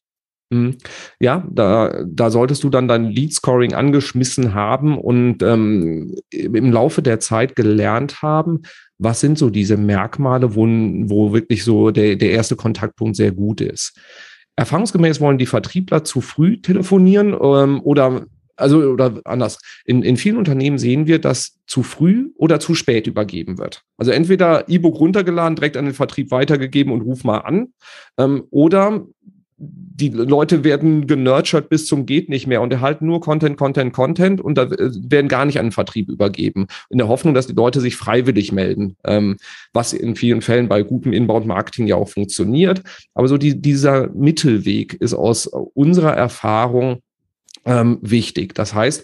Mhm. 0.51 0.77
Ja, 1.19 1.47
da, 1.51 2.03
da 2.07 2.31
solltest 2.31 2.63
du 2.63 2.69
dann 2.69 2.87
dein 2.87 3.05
Lead-Scoring 3.05 3.73
angeschmissen 3.73 4.53
haben 4.53 4.97
und 4.97 5.43
ähm, 5.43 6.15
im 6.31 6.71
Laufe 6.71 7.01
der 7.01 7.19
Zeit 7.19 7.55
gelernt 7.55 8.21
haben, 8.21 8.63
was 8.99 9.21
sind 9.21 9.37
so 9.37 9.49
diese 9.49 9.77
Merkmale, 9.77 10.55
wo, 10.55 10.67
wo 10.67 11.33
wirklich 11.33 11.63
so 11.63 11.89
der, 11.89 12.15
der 12.17 12.31
erste 12.31 12.55
Kontaktpunkt 12.55 13.15
sehr 13.15 13.31
gut 13.31 13.61
ist. 13.61 13.97
Erfahrungsgemäß 14.55 15.21
wollen 15.21 15.37
die 15.37 15.45
Vertriebler 15.45 16.03
zu 16.03 16.21
früh 16.21 16.61
telefonieren 16.61 17.35
ähm, 17.41 17.81
oder 17.81 18.25
also 18.57 18.79
oder 18.79 19.21
anders. 19.23 19.57
In, 19.85 20.03
in 20.03 20.17
vielen 20.17 20.35
Unternehmen 20.35 20.77
sehen 20.77 21.07
wir, 21.07 21.19
dass 21.19 21.59
zu 21.65 21.81
früh 21.81 22.31
oder 22.35 22.59
zu 22.59 22.75
spät 22.75 23.07
übergeben 23.07 23.57
wird. 23.57 23.83
Also 23.97 24.11
entweder 24.11 24.67
E-Book 24.67 24.99
runtergeladen, 24.99 25.55
direkt 25.55 25.77
an 25.77 25.85
den 25.85 25.93
Vertrieb 25.93 26.29
weitergegeben 26.31 26.91
und 26.91 27.01
ruf 27.01 27.23
mal 27.23 27.37
an, 27.37 27.73
ähm, 28.17 28.43
oder 28.49 29.05
die 29.61 30.09
Leute 30.09 30.63
werden 30.63 31.05
genurtured 31.05 31.67
bis 31.67 31.85
zum 31.85 32.05
geht 32.05 32.29
nicht 32.29 32.47
mehr 32.47 32.61
und 32.61 32.71
erhalten 32.71 33.05
nur 33.05 33.19
Content, 33.19 33.57
Content, 33.57 33.91
Content 33.93 34.39
und 34.39 34.57
da 34.57 34.63
äh, 34.63 34.91
werden 35.09 35.27
gar 35.27 35.45
nicht 35.45 35.59
an 35.59 35.67
den 35.67 35.71
Vertrieb 35.73 36.07
übergeben. 36.07 36.67
In 36.89 36.97
der 36.97 37.09
Hoffnung, 37.09 37.33
dass 37.33 37.47
die 37.47 37.53
Leute 37.53 37.81
sich 37.81 37.97
freiwillig 37.97 38.53
melden, 38.53 38.95
ähm, 39.03 39.37
was 39.73 39.91
in 39.91 40.15
vielen 40.15 40.41
Fällen 40.41 40.69
bei 40.69 40.83
gutem 40.83 41.11
Inbound-Marketing 41.11 41.87
ja 41.87 41.97
auch 41.97 42.07
funktioniert. 42.07 42.81
Aber 43.13 43.27
so 43.27 43.37
die, 43.37 43.61
dieser 43.61 44.09
Mittelweg 44.13 44.93
ist 44.93 45.13
aus 45.13 45.47
unserer 45.47 46.13
Erfahrung 46.13 47.01
ähm, 47.65 47.99
wichtig. 48.01 48.55
Das 48.55 48.73
heißt, 48.73 49.03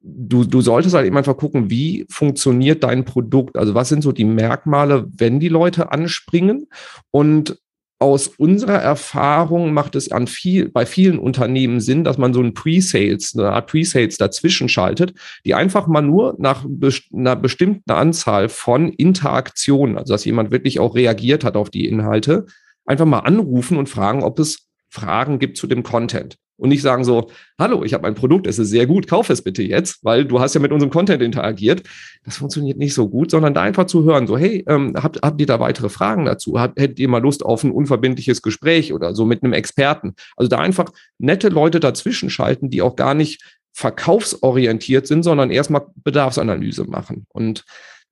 du, 0.00 0.44
du 0.44 0.60
solltest 0.62 0.94
halt 0.94 1.06
eben 1.06 1.18
einfach 1.18 1.36
gucken, 1.36 1.68
wie 1.68 2.06
funktioniert 2.08 2.84
dein 2.84 3.04
Produkt? 3.04 3.58
Also 3.58 3.74
was 3.74 3.90
sind 3.90 4.02
so 4.02 4.12
die 4.12 4.24
Merkmale, 4.24 5.06
wenn 5.14 5.40
die 5.40 5.48
Leute 5.48 5.92
anspringen? 5.92 6.68
Und 7.10 7.58
aus 8.04 8.28
unserer 8.28 8.82
Erfahrung 8.82 9.72
macht 9.72 9.94
es 9.96 10.12
an 10.12 10.26
viel, 10.26 10.68
bei 10.68 10.84
vielen 10.84 11.18
Unternehmen 11.18 11.80
Sinn, 11.80 12.04
dass 12.04 12.18
man 12.18 12.34
so 12.34 12.42
ein 12.42 12.52
Pre-Sales, 12.52 13.34
eine 13.34 13.50
Art 13.50 13.70
Pre-Sales 13.70 14.18
dazwischen 14.18 14.68
schaltet, 14.68 15.14
die 15.46 15.54
einfach 15.54 15.86
mal 15.86 16.02
nur 16.02 16.34
nach 16.38 16.66
einer 17.14 17.34
bestimmten 17.34 17.90
Anzahl 17.90 18.50
von 18.50 18.90
Interaktionen, 18.90 19.96
also 19.96 20.12
dass 20.12 20.26
jemand 20.26 20.50
wirklich 20.50 20.80
auch 20.80 20.94
reagiert 20.94 21.44
hat 21.44 21.56
auf 21.56 21.70
die 21.70 21.88
Inhalte, 21.88 22.44
einfach 22.84 23.06
mal 23.06 23.20
anrufen 23.20 23.78
und 23.78 23.88
fragen, 23.88 24.22
ob 24.22 24.38
es 24.38 24.68
Fragen 24.90 25.38
gibt 25.38 25.56
zu 25.56 25.66
dem 25.66 25.82
Content 25.82 26.36
und 26.56 26.68
nicht 26.68 26.82
sagen 26.82 27.04
so, 27.04 27.30
hallo, 27.58 27.84
ich 27.84 27.94
habe 27.94 28.06
ein 28.06 28.14
Produkt, 28.14 28.46
es 28.46 28.58
ist 28.58 28.70
sehr 28.70 28.86
gut, 28.86 29.08
kauf 29.08 29.30
es 29.30 29.42
bitte 29.42 29.62
jetzt, 29.62 30.04
weil 30.04 30.24
du 30.24 30.40
hast 30.40 30.54
ja 30.54 30.60
mit 30.60 30.72
unserem 30.72 30.90
Content 30.90 31.22
interagiert. 31.22 31.82
Das 32.24 32.36
funktioniert 32.36 32.78
nicht 32.78 32.94
so 32.94 33.08
gut, 33.08 33.30
sondern 33.30 33.54
da 33.54 33.62
einfach 33.62 33.86
zu 33.86 34.04
hören, 34.04 34.26
so, 34.26 34.38
hey, 34.38 34.64
ähm, 34.68 34.94
habt, 34.96 35.20
habt 35.22 35.40
ihr 35.40 35.46
da 35.46 35.60
weitere 35.60 35.88
Fragen 35.88 36.24
dazu? 36.24 36.58
Habt, 36.60 36.78
hättet 36.78 36.98
ihr 36.98 37.08
mal 37.08 37.22
Lust 37.22 37.44
auf 37.44 37.64
ein 37.64 37.72
unverbindliches 37.72 38.42
Gespräch 38.42 38.92
oder 38.92 39.14
so 39.14 39.24
mit 39.24 39.42
einem 39.42 39.52
Experten? 39.52 40.14
Also 40.36 40.48
da 40.48 40.58
einfach 40.58 40.86
nette 41.18 41.48
Leute 41.48 41.80
dazwischen 41.80 42.30
schalten, 42.30 42.70
die 42.70 42.82
auch 42.82 42.96
gar 42.96 43.14
nicht 43.14 43.42
verkaufsorientiert 43.72 45.06
sind, 45.06 45.24
sondern 45.24 45.50
erstmal 45.50 45.86
Bedarfsanalyse 45.96 46.84
machen. 46.84 47.26
Und 47.30 47.64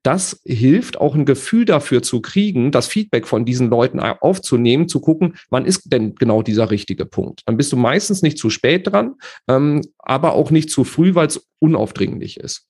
das 0.02 0.40
hilft 0.44 1.00
auch 1.00 1.14
ein 1.14 1.24
Gefühl 1.24 1.64
dafür 1.64 2.02
zu 2.02 2.20
kriegen, 2.20 2.72
das 2.72 2.86
Feedback 2.86 3.26
von 3.26 3.44
diesen 3.44 3.70
Leuten 3.70 4.00
aufzunehmen, 4.00 4.88
zu 4.88 5.00
gucken, 5.00 5.36
wann 5.50 5.64
ist 5.64 5.92
denn 5.92 6.14
genau 6.16 6.42
dieser 6.42 6.70
richtige 6.70 7.06
Punkt. 7.06 7.42
Dann 7.46 7.56
bist 7.56 7.72
du 7.72 7.76
meistens 7.76 8.22
nicht 8.22 8.38
zu 8.38 8.50
spät 8.50 8.90
dran, 8.90 9.14
ähm, 9.48 9.82
aber 9.98 10.34
auch 10.34 10.50
nicht 10.50 10.70
zu 10.70 10.84
früh, 10.84 11.14
weil 11.14 11.28
es 11.28 11.48
unaufdringlich 11.60 12.38
ist. 12.38 12.66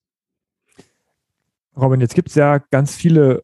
Robin, 1.76 2.00
jetzt 2.00 2.14
gibt 2.14 2.28
es 2.28 2.34
ja 2.34 2.58
ganz 2.70 2.94
viele 2.94 3.42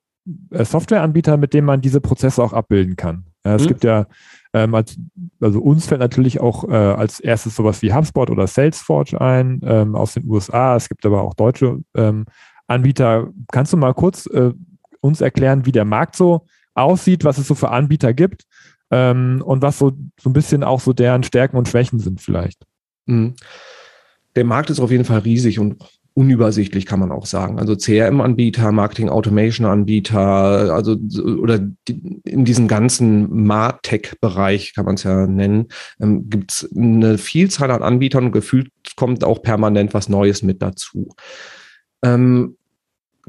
äh, 0.51 0.64
Softwareanbieter, 0.64 1.38
mit 1.38 1.55
denen 1.55 1.66
man 1.66 1.81
diese 1.81 2.01
Prozesse 2.01 2.42
auch 2.42 2.53
abbilden 2.53 2.96
kann. 2.96 3.24
Es 3.42 3.62
hm. 3.62 3.68
gibt 3.68 3.85
ja, 3.85 4.07
ähm, 4.53 4.74
als, 4.74 4.98
also 5.40 5.61
uns 5.61 5.87
fällt 5.87 6.01
natürlich 6.01 6.40
auch 6.40 6.68
äh, 6.68 6.74
als 6.74 7.20
erstes 7.20 7.57
sowas 7.57 7.81
wie 7.81 7.92
HubSpot 7.92 8.29
oder 8.29 8.46
Salesforce 8.46 9.14
ein 9.14 9.61
ähm, 9.64 9.94
aus 9.94 10.14
den 10.14 10.29
USA. 10.29 10.77
Es 10.77 10.90
gibt 10.90 11.07
aber 11.07 11.22
auch 11.22 11.35
deutsche 11.35 11.81
ähm, 11.96 12.27
Anbieter. 12.69 13.29
Kannst 13.51 13.73
du 13.73 13.77
mal 13.77 13.95
kurz 13.95 14.27
äh, 14.27 14.53
uns 15.01 15.21
erklären, 15.21 15.67
wie 15.67 15.73
der 15.73 15.85
Markt 15.85 16.17
so 16.17 16.47
aussieht, 16.75 17.25
was 17.25 17.39
es 17.39 17.49
so 17.49 17.55
für 17.55 17.71
Anbieter 17.71 18.15
gibt 18.15 18.45
ähm, 18.91 19.43
und 19.45 19.63
was 19.63 19.79
so, 19.79 19.93
so 20.21 20.31
ein 20.31 20.35
bisschen 20.35 20.63
auch 20.63 20.81
so 20.81 20.93
deren 20.93 21.25
Stärken 21.25 21.57
und 21.57 21.69
Schwächen 21.69 21.99
sind 21.99 22.21
vielleicht? 22.21 22.65
Mhm. 23.07 23.35
Der 24.37 24.45
Markt 24.45 24.71
ist 24.71 24.81
auf 24.81 24.91
jeden 24.91 25.05
Fall 25.05 25.21
riesig 25.21 25.59
und 25.59 25.83
unübersichtlich, 26.19 26.85
kann 26.85 26.99
man 26.99 27.13
auch 27.13 27.27
sagen. 27.27 27.61
Also 27.61 27.77
CRM-Anbieter, 27.77 28.73
Marketing-Automation-Anbieter, 28.73 30.75
also 30.75 30.97
oder 31.41 31.61
in 32.25 32.45
diesem 32.45 32.67
ganzen 32.67 33.45
Martech-Bereich 33.45 34.75
kann 34.75 34.85
man 34.85 34.97
es 34.97 35.05
ja 35.05 35.29
nennen, 35.29 35.69
ähm, 36.01 36.29
gibt 36.29 36.51
es 36.51 36.69
eine 36.77 37.19
Vielzahl 37.19 37.71
an 37.71 37.85
Anbietern 37.85 38.27
und 38.27 38.33
gefühlt 38.33 38.69
kommt 38.97 39.23
auch 39.23 39.43
permanent 39.43 39.95
was 39.95 40.09
Neues 40.09 40.43
mit 40.43 40.61
dazu. 40.61 41.15
Ähm, 42.03 42.57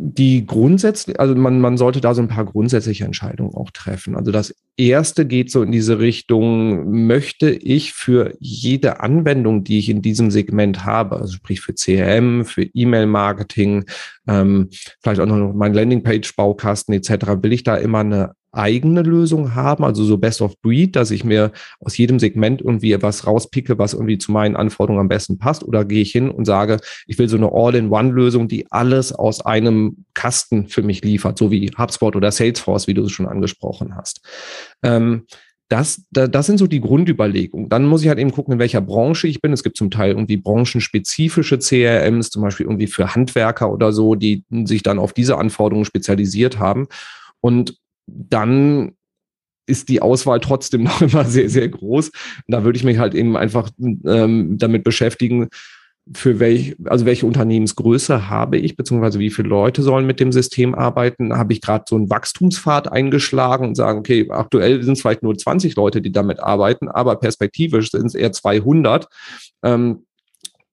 die 0.01 0.45
grundsätzlich, 0.45 1.19
also 1.19 1.35
man, 1.35 1.59
man 1.59 1.77
sollte 1.77 1.99
da 1.99 2.13
so 2.13 2.21
ein 2.21 2.29
paar 2.29 2.45
grundsätzliche 2.45 3.03
Entscheidungen 3.03 3.53
auch 3.53 3.69
treffen. 3.71 4.15
Also 4.15 4.31
das 4.31 4.55
erste 4.77 5.25
geht 5.25 5.51
so 5.51 5.62
in 5.62 5.73
diese 5.73 5.99
Richtung, 5.99 7.05
möchte 7.05 7.49
ich 7.49 7.91
für 7.91 8.33
jede 8.39 9.01
Anwendung, 9.01 9.65
die 9.65 9.77
ich 9.77 9.89
in 9.89 10.01
diesem 10.01 10.31
Segment 10.31 10.85
habe, 10.85 11.17
also 11.17 11.33
sprich 11.33 11.59
für 11.59 11.73
CRM, 11.73 12.45
für 12.45 12.63
E-Mail-Marketing, 12.63 13.85
ähm, 14.27 14.69
vielleicht 15.01 15.19
auch 15.19 15.25
noch 15.25 15.53
mein 15.53 15.73
Landingpage-Baukasten 15.73 16.93
etc., 16.93 17.41
will 17.41 17.51
ich 17.51 17.63
da 17.63 17.75
immer 17.75 17.99
eine 17.99 18.31
eigene 18.51 19.01
Lösung 19.01 19.55
haben, 19.55 19.83
also 19.83 20.03
so 20.03 20.17
Best 20.17 20.41
of 20.41 20.59
Breed, 20.62 20.95
dass 20.95 21.12
ich 21.12 21.23
mir 21.23 21.51
aus 21.79 21.97
jedem 21.97 22.19
Segment 22.19 22.62
irgendwie 22.62 22.91
etwas 22.91 23.27
rauspicke, 23.27 23.77
was 23.77 23.93
irgendwie 23.93 24.17
zu 24.17 24.31
meinen 24.31 24.55
Anforderungen 24.55 25.01
am 25.01 25.07
besten 25.07 25.38
passt, 25.38 25.63
oder 25.63 25.85
gehe 25.85 26.01
ich 26.01 26.12
hin 26.12 26.29
und 26.29 26.45
sage, 26.45 26.77
ich 27.07 27.17
will 27.19 27.29
so 27.29 27.38
eine 27.38 27.51
All-in-One-Lösung, 27.51 28.47
die 28.47 28.71
alles 28.71 29.13
aus 29.13 29.45
einem 29.45 30.05
Kasten 30.13 30.67
für 30.67 30.81
mich 30.81 31.03
liefert, 31.03 31.38
so 31.38 31.51
wie 31.51 31.71
HubSpot 31.77 32.15
oder 32.15 32.31
Salesforce, 32.31 32.88
wie 32.88 32.93
du 32.93 33.03
es 33.03 33.12
schon 33.12 33.27
angesprochen 33.27 33.95
hast. 33.95 34.21
Ähm, 34.83 35.23
das, 35.69 36.03
das 36.09 36.47
sind 36.47 36.57
so 36.57 36.65
die 36.65 36.81
Grundüberlegungen. 36.81 37.69
Dann 37.69 37.85
muss 37.85 38.01
ich 38.01 38.07
halt 38.07 38.17
eben 38.17 38.31
gucken, 38.31 38.53
in 38.53 38.59
welcher 38.59 38.81
Branche 38.81 39.27
ich 39.27 39.39
bin. 39.39 39.53
Es 39.53 39.62
gibt 39.62 39.77
zum 39.77 39.91
Teil 39.91 40.09
irgendwie 40.09 40.38
branchenspezifische 40.38 41.59
CRMs, 41.59 42.31
zum 42.31 42.41
Beispiel 42.41 42.65
irgendwie 42.65 42.88
für 42.88 43.13
Handwerker 43.13 43.71
oder 43.71 43.93
so, 43.93 44.15
die 44.15 44.43
sich 44.65 44.81
dann 44.81 44.97
auf 44.97 45.13
diese 45.13 45.38
Anforderungen 45.38 45.85
spezialisiert 45.85 46.57
haben. 46.57 46.88
Und 47.39 47.78
dann 48.13 48.93
ist 49.67 49.89
die 49.89 50.01
Auswahl 50.01 50.39
trotzdem 50.39 50.83
noch 50.85 51.01
immer 51.01 51.25
sehr, 51.25 51.49
sehr 51.49 51.69
groß. 51.69 52.11
Da 52.47 52.63
würde 52.63 52.77
ich 52.77 52.83
mich 52.83 52.97
halt 52.97 53.13
eben 53.13 53.37
einfach 53.37 53.69
ähm, 53.79 54.57
damit 54.57 54.83
beschäftigen, 54.83 55.49
für 56.15 56.39
welch, 56.39 56.75
also 56.85 57.05
welche 57.05 57.25
Unternehmensgröße 57.25 58.29
habe 58.29 58.57
ich, 58.57 58.75
beziehungsweise 58.75 59.19
wie 59.19 59.29
viele 59.29 59.49
Leute 59.49 59.83
sollen 59.83 60.07
mit 60.07 60.19
dem 60.19 60.31
System 60.31 60.73
arbeiten? 60.73 61.37
Habe 61.37 61.53
ich 61.53 61.61
gerade 61.61 61.85
so 61.87 61.95
einen 61.95 62.09
Wachstumspfad 62.09 62.91
eingeschlagen 62.91 63.67
und 63.67 63.75
sagen, 63.75 63.99
okay, 63.99 64.27
aktuell 64.29 64.81
sind 64.81 64.93
es 64.93 65.01
vielleicht 65.01 65.23
nur 65.23 65.37
20 65.37 65.75
Leute, 65.75 66.01
die 66.01 66.11
damit 66.11 66.39
arbeiten, 66.39 66.87
aber 66.87 67.17
perspektivisch 67.17 67.91
sind 67.91 68.07
es 68.07 68.15
eher 68.15 68.31
200. 68.31 69.07
Ähm, 69.63 70.05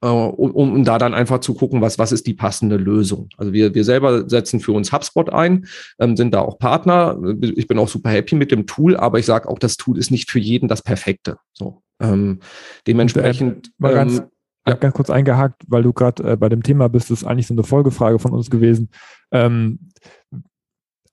äh, 0.03 0.09
um, 0.09 0.51
um 0.53 0.85
da 0.85 0.99
dann 0.99 1.15
einfach 1.15 1.41
zu 1.41 1.55
gucken, 1.55 1.81
was, 1.81 1.99
was 1.99 2.13
ist 2.13 2.27
die 2.27 2.35
passende 2.35 2.77
Lösung. 2.77 3.29
Also 3.39 3.53
wir, 3.53 3.75
wir 3.75 3.85
selber 3.85 4.29
setzen 4.29 4.61
für 4.61 4.73
uns 4.73 4.93
HubSpot 4.93 5.33
ein, 5.33 5.67
ähm, 5.99 6.17
sind 6.17 6.35
da 6.35 6.41
auch 6.41 6.59
Partner. 6.59 7.19
Ich 7.41 7.67
bin 7.67 7.79
auch 7.79 7.89
super 7.89 8.11
happy 8.11 8.35
mit 8.35 8.51
dem 8.51 8.67
Tool, 8.67 8.97
aber 8.97 9.19
ich 9.19 9.27
sage 9.27 9.49
auch, 9.49 9.59
das 9.59 9.77
Tool 9.77 9.99
ist 9.99 10.11
nicht 10.11 10.31
für 10.31 10.39
jeden 10.39 10.69
das 10.69 10.83
Perfekte. 10.83 11.39
So, 11.53 11.83
ähm, 12.01 12.41
dementsprechend. 12.87 13.71
Mal 13.79 13.95
ganz, 13.95 14.19
ähm, 14.19 14.27
ja. 14.67 14.75
ganz 14.75 14.95
kurz 14.95 15.11
eingehakt, 15.11 15.63
weil 15.67 15.83
du 15.83 15.93
gerade 15.93 16.33
äh, 16.33 16.37
bei 16.37 16.49
dem 16.49 16.63
Thema 16.63 16.89
bist, 16.89 17.11
ist 17.11 17.25
eigentlich 17.25 17.47
so 17.47 17.55
eine 17.55 17.65
Folgefrage 17.65 18.19
von 18.19 18.33
uns 18.33 18.51
gewesen. 18.51 18.91
Ähm, 19.33 19.91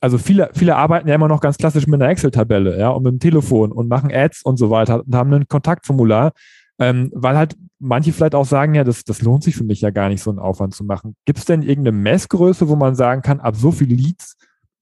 also 0.01 0.17
viele, 0.17 0.49
viele 0.53 0.75
arbeiten 0.75 1.07
ja 1.07 1.15
immer 1.15 1.29
noch 1.29 1.39
ganz 1.39 1.57
klassisch 1.57 1.87
mit 1.87 2.01
einer 2.01 2.11
Excel-Tabelle, 2.11 2.77
ja, 2.77 2.89
und 2.89 3.03
mit 3.03 3.13
dem 3.13 3.19
Telefon 3.19 3.71
und 3.71 3.87
machen 3.87 4.11
Ads 4.13 4.43
und 4.43 4.57
so 4.57 4.69
weiter 4.69 5.01
und 5.05 5.15
haben 5.15 5.31
ein 5.31 5.47
Kontaktformular 5.47 6.33
ähm, 6.79 7.11
weil 7.13 7.37
halt 7.37 7.55
manche 7.83 8.13
vielleicht 8.13 8.35
auch 8.35 8.45
sagen, 8.45 8.73
ja, 8.73 8.83
das, 8.83 9.03
das 9.03 9.21
lohnt 9.21 9.43
sich 9.43 9.55
für 9.55 9.63
mich 9.63 9.81
ja 9.81 9.91
gar 9.91 10.09
nicht, 10.09 10.23
so 10.23 10.29
einen 10.29 10.39
Aufwand 10.39 10.73
zu 10.73 10.83
machen. 10.83 11.15
Gibt 11.25 11.39
es 11.39 11.45
denn 11.45 11.61
irgendeine 11.61 11.97
Messgröße, 11.97 12.67
wo 12.69 12.75
man 12.75 12.95
sagen 12.95 13.21
kann, 13.21 13.39
ab 13.39 13.55
so 13.55 13.71
viel 13.71 13.93
Leads 13.93 14.37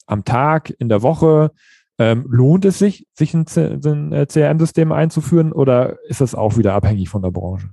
am 0.06 0.24
Tag, 0.24 0.74
in 0.78 0.88
der 0.88 1.02
Woche, 1.02 1.52
ähm, 1.98 2.26
lohnt 2.30 2.66
es 2.66 2.80
sich, 2.80 3.08
sich 3.14 3.34
ein, 3.34 3.46
ein 3.56 4.28
CRM-System 4.28 4.92
einzuführen 4.92 5.52
oder 5.52 5.98
ist 6.06 6.22
das 6.22 6.36
auch 6.36 6.58
wieder 6.58 6.74
abhängig 6.74 7.10
von 7.10 7.22
der 7.22 7.32
Branche? 7.32 7.70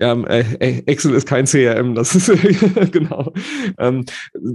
Ja, 0.00 0.12
äh, 0.24 0.44
äh, 0.58 0.82
Excel 0.86 1.14
ist 1.14 1.26
kein 1.26 1.46
CRM, 1.46 1.94
das 1.94 2.14
ist 2.14 2.30
genau. 2.92 3.32
Ähm, 3.78 4.04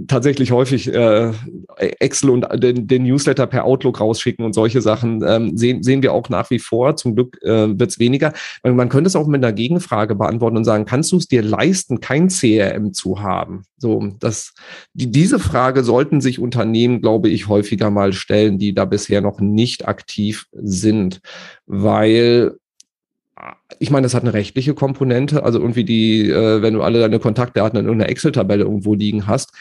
tatsächlich 0.06 0.52
häufig 0.52 0.92
äh, 0.92 1.32
Excel 1.76 2.30
und 2.30 2.46
den, 2.62 2.86
den, 2.86 3.02
Newsletter 3.02 3.46
per 3.46 3.64
Outlook 3.64 4.00
rausschicken 4.00 4.44
und 4.44 4.52
solche 4.52 4.80
Sachen 4.80 5.24
ähm, 5.26 5.56
sehen, 5.56 5.82
sehen 5.82 6.02
wir 6.02 6.12
auch 6.12 6.28
nach 6.28 6.50
wie 6.50 6.58
vor. 6.58 6.96
Zum 6.96 7.14
Glück 7.14 7.42
äh, 7.42 7.78
wird 7.78 7.90
es 7.90 7.98
weniger. 7.98 8.32
Man 8.62 8.88
könnte 8.88 9.08
es 9.08 9.16
auch 9.16 9.26
mit 9.26 9.42
einer 9.42 9.52
Gegenfrage 9.52 10.14
beantworten 10.14 10.58
und 10.58 10.64
sagen, 10.64 10.84
kannst 10.84 11.10
du 11.12 11.16
es 11.16 11.26
dir 11.26 11.42
leisten, 11.42 12.00
kein 12.00 12.28
CRM 12.28 12.92
zu 12.92 13.20
haben? 13.20 13.64
So, 13.78 14.12
das, 14.20 14.54
die, 14.92 15.10
diese 15.10 15.40
Frage 15.40 15.82
sollten 15.82 16.20
sich 16.20 16.38
Unternehmen, 16.38 17.00
glaube 17.00 17.28
ich, 17.28 17.48
häufiger 17.48 17.90
mal 17.90 18.12
stellen, 18.12 18.58
die 18.58 18.74
da 18.74 18.84
bisher 18.84 19.20
noch 19.20 19.40
nicht 19.40 19.88
aktiv 19.88 20.46
sind, 20.52 21.20
weil 21.66 22.56
ich 23.78 23.90
meine, 23.90 24.04
das 24.04 24.14
hat 24.14 24.22
eine 24.22 24.34
rechtliche 24.34 24.74
Komponente, 24.74 25.42
also 25.42 25.58
irgendwie 25.58 25.84
die, 25.84 26.28
äh, 26.28 26.62
wenn 26.62 26.74
du 26.74 26.82
alle 26.82 27.00
deine 27.00 27.18
Kontaktdaten 27.18 27.78
in 27.78 27.86
irgendeiner 27.86 28.10
Excel-Tabelle 28.10 28.64
irgendwo 28.64 28.94
liegen 28.94 29.26
hast, 29.26 29.52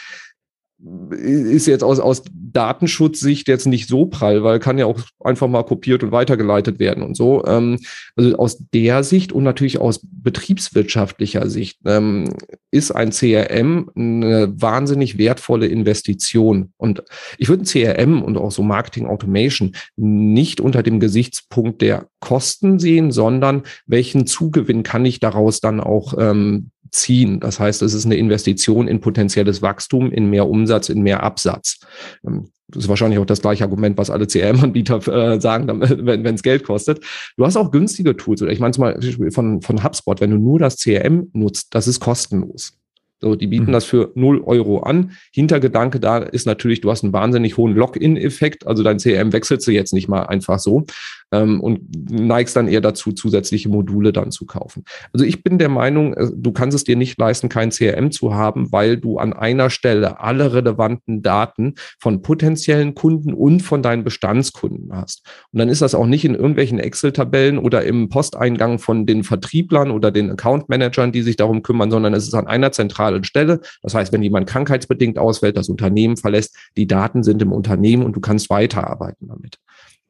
ist 1.11 1.67
jetzt 1.67 1.83
aus, 1.83 1.99
aus 1.99 2.23
Datenschutzsicht 2.33 3.47
jetzt 3.47 3.67
nicht 3.67 3.87
so 3.87 4.07
prall, 4.07 4.43
weil 4.43 4.59
kann 4.59 4.77
ja 4.77 4.85
auch 4.85 4.99
einfach 5.19 5.47
mal 5.47 5.63
kopiert 5.63 6.03
und 6.03 6.11
weitergeleitet 6.11 6.79
werden 6.79 7.03
und 7.03 7.15
so. 7.15 7.45
Ähm, 7.45 7.77
also 8.15 8.35
aus 8.37 8.57
der 8.73 9.03
Sicht 9.03 9.31
und 9.31 9.43
natürlich 9.43 9.79
aus 9.79 10.01
betriebswirtschaftlicher 10.03 11.49
Sicht 11.49 11.79
ähm, 11.85 12.33
ist 12.71 12.91
ein 12.91 13.11
CRM 13.11 13.89
eine 13.95 14.53
wahnsinnig 14.59 15.17
wertvolle 15.17 15.67
Investition. 15.67 16.73
Und 16.77 17.03
ich 17.37 17.47
würde 17.47 17.63
CRM 17.63 18.23
und 18.23 18.37
auch 18.37 18.51
so 18.51 18.63
Marketing 18.63 19.05
Automation 19.05 19.73
nicht 19.95 20.61
unter 20.61 20.83
dem 20.83 20.99
Gesichtspunkt 20.99 21.81
der 21.81 22.07
Kosten 22.19 22.79
sehen, 22.79 23.11
sondern 23.11 23.63
welchen 23.85 24.25
Zugewinn 24.25 24.83
kann 24.83 25.05
ich 25.05 25.19
daraus 25.19 25.59
dann 25.59 25.79
auch 25.79 26.15
ähm, 26.17 26.71
ziehen. 26.91 27.39
Das 27.39 27.59
heißt, 27.59 27.81
es 27.81 27.93
ist 27.93 28.05
eine 28.05 28.15
Investition 28.15 28.87
in 28.87 29.01
potenzielles 29.01 29.61
Wachstum, 29.61 30.11
in 30.11 30.29
mehr 30.29 30.47
Umsatz, 30.47 30.89
in 30.89 31.01
mehr 31.01 31.23
Absatz. 31.23 31.79
Ähm, 32.25 32.49
das 32.67 32.83
ist 32.83 32.89
wahrscheinlich 32.89 33.19
auch 33.19 33.25
das 33.25 33.41
gleiche 33.41 33.63
Argument, 33.63 33.97
was 33.97 34.09
alle 34.09 34.27
CRM-Anbieter 34.27 35.07
äh, 35.07 35.41
sagen, 35.41 35.67
wenn 35.81 36.35
es 36.35 36.43
Geld 36.43 36.63
kostet. 36.63 37.03
Du 37.37 37.45
hast 37.45 37.57
auch 37.57 37.71
günstige 37.71 38.15
Tools. 38.15 38.41
Oder 38.41 38.51
ich 38.51 38.59
meine 38.59 38.73
zum 38.73 38.83
Beispiel 38.83 39.31
von, 39.31 39.61
von 39.61 39.83
HubSpot, 39.83 40.21
wenn 40.21 40.31
du 40.31 40.37
nur 40.37 40.59
das 40.59 40.77
CRM 40.77 41.29
nutzt, 41.33 41.75
das 41.75 41.87
ist 41.87 41.99
kostenlos. 41.99 42.77
So, 43.21 43.35
die 43.35 43.47
bieten 43.47 43.67
mhm. 43.67 43.71
das 43.71 43.85
für 43.85 44.11
0 44.15 44.41
Euro 44.45 44.79
an. 44.79 45.11
Hintergedanke 45.31 45.99
da 45.99 46.17
ist 46.17 46.47
natürlich, 46.47 46.81
du 46.81 46.89
hast 46.89 47.03
einen 47.03 47.13
wahnsinnig 47.13 47.57
hohen 47.57 47.75
Login-Effekt. 47.75 48.65
Also 48.65 48.81
dein 48.81 48.97
CRM 48.97 49.31
wechselst 49.31 49.67
du 49.67 49.71
jetzt 49.71 49.93
nicht 49.93 50.07
mal 50.07 50.23
einfach 50.23 50.57
so 50.57 50.85
ähm, 51.31 51.61
und 51.61 51.81
neigst 52.09 52.55
dann 52.55 52.67
eher 52.67 52.81
dazu, 52.81 53.11
zusätzliche 53.11 53.69
Module 53.69 54.11
dann 54.11 54.31
zu 54.31 54.45
kaufen. 54.45 54.83
Also 55.13 55.23
ich 55.25 55.43
bin 55.43 55.59
der 55.59 55.69
Meinung, 55.69 56.13
äh, 56.15 56.29
du 56.35 56.51
kannst 56.51 56.75
es 56.75 56.83
dir 56.83 56.95
nicht 56.95 57.19
leisten, 57.19 57.47
kein 57.47 57.69
CRM 57.69 58.11
zu 58.11 58.33
haben, 58.33 58.71
weil 58.71 58.97
du 58.97 59.17
an 59.17 59.33
einer 59.33 59.69
Stelle 59.69 60.19
alle 60.19 60.53
relevanten 60.53 61.21
Daten 61.21 61.75
von 61.99 62.21
potenziellen 62.21 62.95
Kunden 62.95 63.33
und 63.33 63.61
von 63.61 63.83
deinen 63.83 64.03
Bestandskunden 64.03 64.89
hast. 64.93 65.25
Und 65.51 65.59
dann 65.59 65.69
ist 65.69 65.81
das 65.81 65.95
auch 65.95 66.07
nicht 66.07 66.25
in 66.25 66.35
irgendwelchen 66.35 66.79
Excel-Tabellen 66.79 67.57
oder 67.57 67.83
im 67.83 68.09
Posteingang 68.09 68.79
von 68.79 69.05
den 69.05 69.23
Vertrieblern 69.23 69.91
oder 69.91 70.11
den 70.11 70.31
Account-Managern, 70.31 71.11
die 71.11 71.21
sich 71.21 71.35
darum 71.35 71.61
kümmern, 71.61 71.91
sondern 71.91 72.13
es 72.13 72.27
ist 72.27 72.33
an 72.33 72.47
einer 72.47 72.71
zentralen 72.71 73.10
Stelle. 73.23 73.61
Das 73.81 73.93
heißt, 73.93 74.13
wenn 74.13 74.23
jemand 74.23 74.47
krankheitsbedingt 74.47 75.17
ausfällt, 75.17 75.57
das 75.57 75.69
Unternehmen 75.69 76.17
verlässt, 76.17 76.55
die 76.77 76.87
Daten 76.87 77.23
sind 77.23 77.41
im 77.41 77.51
Unternehmen 77.51 78.03
und 78.03 78.15
du 78.15 78.19
kannst 78.19 78.49
weiterarbeiten 78.49 79.27
damit. 79.27 79.57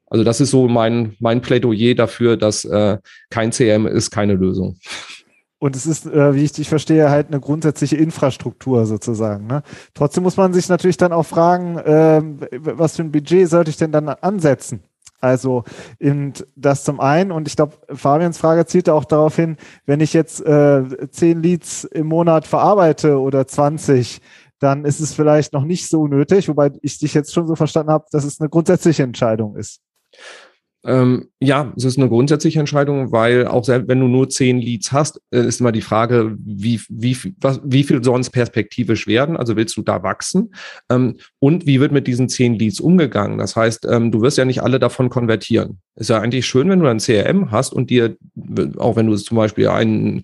Also 0.08 0.26
das 0.26 0.42
ist 0.42 0.52
so 0.52 0.68
mein, 0.68 1.16
mein 1.20 1.42
Plädoyer 1.42 1.96
dafür, 1.96 2.36
dass 2.36 2.66
äh, 2.66 2.98
kein 3.30 3.52
CM 3.52 3.88
ist 3.88 4.12
keine 4.12 4.34
Lösung. 4.34 4.78
Und 5.58 5.76
es 5.76 5.86
ist, 5.86 6.08
äh, 6.08 6.36
wie 6.36 6.44
ich 6.44 6.52
dich 6.52 6.68
verstehe, 6.68 7.10
halt 7.10 7.28
eine 7.28 7.40
grundsätzliche 7.40 7.96
Infrastruktur 7.96 8.86
sozusagen. 8.88 9.46
Ne? 9.48 9.62
Trotzdem 9.94 10.24
muss 10.24 10.36
man 10.36 10.54
sich 10.54 10.68
natürlich 10.70 10.98
dann 10.98 11.14
auch 11.14 11.26
fragen, 11.26 11.78
äh, 11.78 12.22
was 12.52 12.96
für 12.96 13.04
ein 13.04 13.12
Budget 13.12 13.48
sollte 13.48 13.70
ich 13.70 13.78
denn 13.78 13.92
dann 13.92 14.10
ansetzen? 14.10 14.82
Also 15.22 15.64
in 16.00 16.34
das 16.56 16.84
zum 16.84 17.00
einen, 17.00 17.32
und 17.32 17.48
ich 17.48 17.56
glaube, 17.56 17.78
Fabians 17.94 18.40
Frage 18.40 18.66
zielte 18.66 18.94
auch 18.94 19.06
darauf 19.06 19.36
hin, 19.36 19.56
wenn 19.86 20.00
ich 20.02 20.14
jetzt 20.14 20.44
äh, 20.46 21.10
zehn 21.12 21.42
Leads 21.42 21.84
im 21.86 22.08
Monat 22.08 22.48
verarbeite 22.48 23.20
oder 23.20 23.48
20, 23.48 24.20
dann 24.60 24.84
ist 24.84 25.00
es 25.00 25.14
vielleicht 25.14 25.54
noch 25.54 25.64
nicht 25.64 25.88
so 25.88 26.08
nötig, 26.08 26.50
wobei 26.50 26.72
ich 26.82 26.98
dich 27.00 27.14
jetzt 27.14 27.34
schon 27.34 27.48
so 27.48 27.56
verstanden 27.56 27.92
habe, 27.92 28.06
dass 28.12 28.24
es 28.24 28.42
eine 28.42 28.50
grundsätzliche 28.50 29.04
Entscheidung 29.04 29.56
ist. 29.56 29.82
Ähm, 30.84 31.28
ja, 31.40 31.72
es 31.78 31.84
ist 31.84 32.00
eine 32.00 32.10
grundsätzliche 32.10 32.60
Entscheidung, 32.60 33.12
weil 33.12 33.46
auch 33.46 33.64
selbst 33.64 33.88
wenn 33.88 34.00
du 34.00 34.08
nur 34.08 34.30
zehn 34.30 34.58
Leads 34.58 34.92
hast, 34.92 35.22
äh, 35.32 35.46
ist 35.46 35.60
immer 35.60 35.72
die 35.72 35.82
Frage, 35.82 36.36
wie, 36.40 36.82
wie, 36.90 37.16
was, 37.40 37.62
wie 37.64 37.84
viel 37.84 38.02
es 38.02 38.30
perspektivisch 38.32 39.06
werden? 39.06 39.38
Also 39.38 39.56
willst 39.56 39.78
du 39.78 39.84
da 39.84 40.02
wachsen? 40.02 40.56
Ähm, 40.90 41.18
und 41.40 41.68
wie 41.68 41.80
wird 41.80 41.92
mit 41.92 42.08
diesen 42.08 42.30
zehn 42.30 42.56
Leads 42.56 42.80
umgegangen? 42.80 43.38
Das 43.38 43.56
heißt, 43.56 43.86
ähm, 43.86 44.12
du 44.12 44.22
wirst 44.22 44.40
ja 44.40 44.46
nicht 44.46 44.64
alle 44.64 44.80
davon 44.80 45.10
konvertieren. 45.10 45.80
Ist 45.96 46.10
ja 46.10 46.20
eigentlich 46.20 46.48
schön, 46.48 46.70
wenn 46.70 46.80
du 46.80 46.88
ein 46.88 46.98
CRM 46.98 47.52
hast 47.52 47.74
und 47.74 47.92
dir, 47.92 48.18
auch 48.78 48.96
wenn 48.96 49.06
du 49.06 49.16
zum 49.18 49.38
Beispiel 49.38 49.68
einen, 49.68 50.24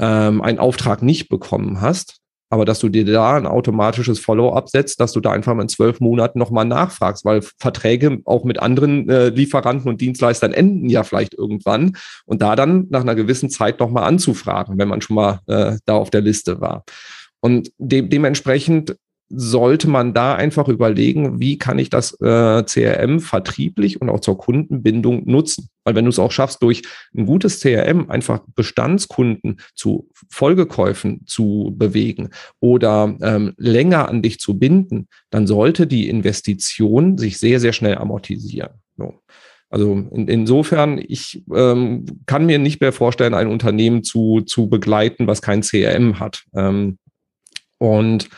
ähm, 0.00 0.42
einen 0.42 0.58
Auftrag 0.58 1.02
nicht 1.02 1.28
bekommen 1.28 1.80
hast, 1.80 2.21
aber 2.52 2.66
dass 2.66 2.80
du 2.80 2.90
dir 2.90 3.06
da 3.06 3.34
ein 3.34 3.46
automatisches 3.46 4.20
Follow-up 4.20 4.68
setzt, 4.68 5.00
dass 5.00 5.12
du 5.12 5.20
da 5.20 5.32
einfach 5.32 5.54
mal 5.54 5.62
in 5.62 5.70
zwölf 5.70 6.00
Monaten 6.00 6.38
nochmal 6.38 6.66
nachfragst, 6.66 7.24
weil 7.24 7.40
Verträge 7.58 8.18
auch 8.26 8.44
mit 8.44 8.60
anderen 8.60 9.08
äh, 9.08 9.30
Lieferanten 9.30 9.88
und 9.88 10.02
Dienstleistern 10.02 10.52
enden 10.52 10.90
ja 10.90 11.02
vielleicht 11.02 11.32
irgendwann 11.32 11.96
und 12.26 12.42
da 12.42 12.54
dann 12.54 12.88
nach 12.90 13.00
einer 13.00 13.14
gewissen 13.14 13.48
Zeit 13.48 13.80
nochmal 13.80 14.04
anzufragen, 14.04 14.76
wenn 14.76 14.88
man 14.88 15.00
schon 15.00 15.16
mal 15.16 15.40
äh, 15.46 15.78
da 15.86 15.94
auf 15.94 16.10
der 16.10 16.20
Liste 16.20 16.60
war. 16.60 16.84
Und 17.40 17.72
de 17.78 18.02
dementsprechend 18.02 18.96
sollte 19.34 19.88
man 19.88 20.12
da 20.12 20.34
einfach 20.34 20.68
überlegen, 20.68 21.40
wie 21.40 21.58
kann 21.58 21.78
ich 21.78 21.90
das 21.90 22.12
äh, 22.20 22.62
CRM 22.64 23.20
vertrieblich 23.20 24.00
und 24.00 24.10
auch 24.10 24.20
zur 24.20 24.38
Kundenbindung 24.38 25.22
nutzen. 25.24 25.68
Weil 25.84 25.94
wenn 25.94 26.04
du 26.04 26.10
es 26.10 26.18
auch 26.18 26.30
schaffst, 26.30 26.62
durch 26.62 26.82
ein 27.16 27.26
gutes 27.26 27.60
CRM 27.60 28.10
einfach 28.10 28.42
Bestandskunden 28.54 29.60
zu 29.74 30.08
Folgekäufen 30.30 31.22
zu 31.26 31.74
bewegen 31.76 32.30
oder 32.60 33.16
ähm, 33.22 33.54
länger 33.56 34.08
an 34.08 34.22
dich 34.22 34.38
zu 34.38 34.58
binden, 34.58 35.08
dann 35.30 35.46
sollte 35.46 35.86
die 35.86 36.08
Investition 36.08 37.16
sich 37.18 37.38
sehr, 37.38 37.58
sehr 37.58 37.72
schnell 37.72 37.96
amortisieren. 37.96 38.74
So. 38.96 39.14
Also 39.70 39.92
in, 40.12 40.28
insofern, 40.28 41.02
ich 41.02 41.42
ähm, 41.54 42.04
kann 42.26 42.44
mir 42.44 42.58
nicht 42.58 42.82
mehr 42.82 42.92
vorstellen, 42.92 43.32
ein 43.32 43.48
Unternehmen 43.48 44.04
zu, 44.04 44.42
zu 44.42 44.68
begleiten, 44.68 45.26
was 45.26 45.40
kein 45.40 45.62
CRM 45.62 46.20
hat. 46.20 46.44
Ähm, 46.54 46.98
und 47.78 48.28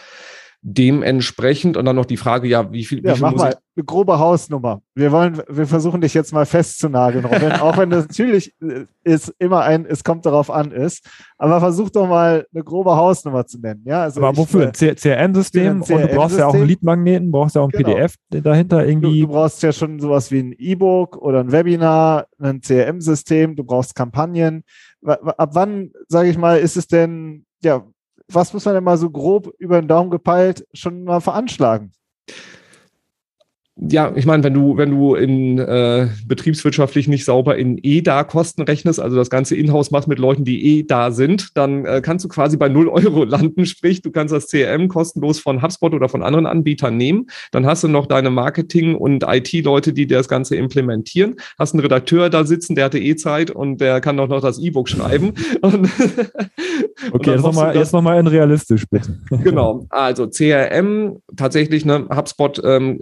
dementsprechend 0.67 1.77
und 1.77 1.85
dann 1.85 1.95
noch 1.95 2.07
die 2.07 2.17
Frage, 2.17 2.49
ja, 2.49 2.73
wie 2.73 2.87
viel, 2.87 3.05
ja, 3.05 3.13
wie 3.13 3.17
viel 3.17 3.23
mach 3.23 3.35
mal 3.35 3.55
eine 3.77 3.85
grobe 3.85 4.19
Hausnummer. 4.19 4.81
Wir 4.95 5.13
wollen, 5.13 5.43
wir 5.47 5.67
versuchen 5.67 6.01
dich 6.01 6.15
jetzt 6.15 6.33
mal 6.33 6.47
festzunageln, 6.47 7.27
Robin, 7.27 7.53
auch 7.53 7.77
wenn 7.77 7.91
das 7.91 8.09
natürlich 8.09 8.55
äh, 8.63 8.87
ist 9.05 9.35
immer 9.39 9.61
ein, 9.61 9.85
es 9.85 10.05
kommt 10.05 10.25
darauf 10.25 10.51
an 10.51 10.71
ist, 10.71 11.07
aber 11.37 11.61
versuch 11.61 11.91
doch 11.91 12.09
mal 12.09 12.47
eine 12.55 12.65
grobe 12.65 12.97
Hausnummer 12.97 13.47
zu 13.47 13.59
nennen. 13.59 13.83
Ja, 13.85 14.05
also 14.05 14.23
aber 14.23 14.35
wofür? 14.39 14.73
Äh, 14.81 14.95
CRM-System 14.95 15.83
und 15.83 15.91
du 15.91 16.09
brauchst 16.09 16.39
ja 16.39 16.47
auch 16.47 16.55
einen 16.55 16.67
Lead-Magneten, 16.67 17.31
brauchst 17.31 17.57
ja 17.57 17.61
auch 17.61 17.69
ein 17.69 17.73
genau. 17.73 17.91
PDF 17.91 18.15
dahinter 18.31 18.87
irgendwie. 18.87 19.21
Du, 19.21 19.27
du, 19.27 19.33
brauchst 19.35 19.63
ja 19.63 19.71
schon 19.71 20.01
sowas 20.01 20.31
wie 20.31 20.39
ein 20.39 20.55
E-Book 20.57 21.19
oder 21.19 21.41
ein 21.41 21.53
Webinar, 21.53 22.27
ein 22.39 22.63
CRM-System, 22.63 23.55
du 23.55 23.65
brauchst 23.65 23.95
Kampagnen. 23.95 24.65
Ab 25.05 25.51
wann, 25.53 25.91
sage 26.09 26.31
ich 26.31 26.39
mal, 26.39 26.59
ist 26.59 26.79
es 26.79 26.87
denn, 26.87 27.45
ja, 27.63 27.85
was 28.29 28.53
muss 28.53 28.65
man 28.65 28.75
denn 28.75 28.85
mal 28.85 28.97
so 28.97 29.11
grob 29.11 29.53
über 29.59 29.81
den 29.81 29.89
Daumen 29.89 30.11
gepeilt 30.11 30.67
schon 30.73 31.05
mal 31.05 31.21
veranschlagen? 31.21 31.93
Ja, 33.77 34.13
ich 34.15 34.25
meine, 34.25 34.45
wenn 34.45 34.55
du, 34.55 34.77
wenn 34.77 34.91
du 34.93 35.17
in 35.17 35.59
äh, 35.59 36.07
betriebswirtschaftlich 36.27 37.09
nicht 37.09 37.25
sauber 37.25 37.57
in 37.57 37.77
EDA-Kosten 37.83 38.63
rechnest, 38.63 39.01
also 39.01 39.17
das 39.17 39.31
ganze 39.31 39.57
Inhouse 39.57 39.91
machst 39.91 40.07
mit 40.07 40.21
Leuten, 40.21 40.45
die 40.45 40.79
eh 40.79 40.83
da 40.85 41.11
sind, 41.11 41.57
dann 41.57 41.85
äh, 41.85 42.01
kannst 42.01 42.25
du 42.25 42.29
quasi 42.29 42.57
bei 42.57 42.69
0 42.69 42.89
Euro 42.89 43.25
landen. 43.25 43.67
Sprich, 43.67 44.01
du 44.01 44.13
kannst 44.13 44.33
das 44.33 44.47
CRM 44.47 44.87
kostenlos 44.87 45.41
von 45.41 45.61
HubSpot 45.61 45.93
oder 45.93 46.09
von 46.09 46.23
anderen 46.23 46.47
Anbietern 46.47 46.97
nehmen. 46.97 47.27
Dann 47.51 47.67
hast 47.67 47.83
du 47.83 47.89
noch 47.89 48.07
deine 48.07 48.31
Marketing- 48.31 48.95
und 48.95 49.25
IT-Leute, 49.27 49.93
die 49.93 50.07
das 50.07 50.29
Ganze 50.29 50.55
implementieren. 50.55 51.35
Hast 51.59 51.75
einen 51.75 51.81
Redakteur 51.81 52.31
da 52.31 52.45
sitzen, 52.45 52.77
der 52.77 52.85
hatte 52.85 53.01
eh 53.01 53.17
Zeit 53.17 53.51
und 53.51 53.81
der 53.81 54.01
kann 54.01 54.17
doch 54.17 54.29
noch 54.29 54.41
das 54.41 54.61
E-Book 54.61 54.89
schreiben. 54.89 55.33
Und 55.63 55.89
okay, 57.13 57.33
jetzt 57.33 57.43
nochmal 57.43 57.75
noch 57.75 58.03
mal 58.03 58.21
in 58.21 58.27
realistisch, 58.27 58.85
bitte. 58.91 59.19
genau, 59.43 59.87
also 59.89 60.29
CRM, 60.29 61.17
tatsächlich, 61.37 61.85
ne, 61.85 62.07
HubSpot 62.15 62.61
ähm, 62.65 62.99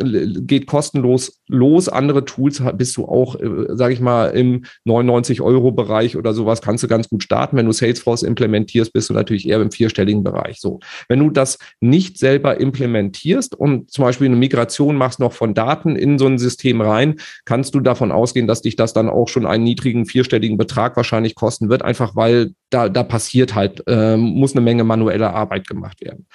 geht 0.46 0.61
geht 0.62 0.66
kostenlos 0.66 1.40
los. 1.48 1.88
Andere 1.88 2.24
Tools 2.24 2.62
bist 2.74 2.96
du 2.96 3.04
auch, 3.04 3.38
äh, 3.38 3.66
sage 3.70 3.94
ich 3.94 4.00
mal, 4.00 4.28
im 4.28 4.64
99-Euro-Bereich 4.86 6.16
oder 6.16 6.32
sowas 6.32 6.62
kannst 6.62 6.84
du 6.84 6.88
ganz 6.88 7.08
gut 7.08 7.22
starten. 7.22 7.56
Wenn 7.56 7.66
du 7.66 7.72
Salesforce 7.72 8.22
implementierst, 8.22 8.92
bist 8.92 9.10
du 9.10 9.14
natürlich 9.14 9.48
eher 9.48 9.60
im 9.60 9.70
vierstelligen 9.70 10.22
Bereich. 10.22 10.60
So, 10.60 10.80
wenn 11.08 11.18
du 11.18 11.30
das 11.30 11.58
nicht 11.80 12.18
selber 12.18 12.60
implementierst 12.60 13.54
und 13.54 13.90
zum 13.90 14.04
Beispiel 14.04 14.28
eine 14.28 14.36
Migration 14.36 14.96
machst 14.96 15.20
noch 15.20 15.32
von 15.32 15.54
Daten 15.54 15.96
in 15.96 16.18
so 16.18 16.26
ein 16.26 16.38
System 16.38 16.80
rein, 16.80 17.16
kannst 17.44 17.74
du 17.74 17.80
davon 17.80 18.12
ausgehen, 18.12 18.46
dass 18.46 18.62
dich 18.62 18.76
das 18.76 18.92
dann 18.92 19.08
auch 19.08 19.28
schon 19.28 19.46
einen 19.46 19.64
niedrigen 19.64 20.06
vierstelligen 20.06 20.56
Betrag 20.56 20.96
wahrscheinlich 20.96 21.34
kosten 21.34 21.68
wird, 21.68 21.82
einfach 21.82 22.14
weil 22.16 22.52
da, 22.70 22.88
da 22.88 23.02
passiert 23.02 23.54
halt, 23.54 23.82
äh, 23.86 24.16
muss 24.16 24.52
eine 24.52 24.60
Menge 24.62 24.84
manuelle 24.84 25.32
Arbeit 25.32 25.66
gemacht 25.66 26.00
werden. 26.00 26.26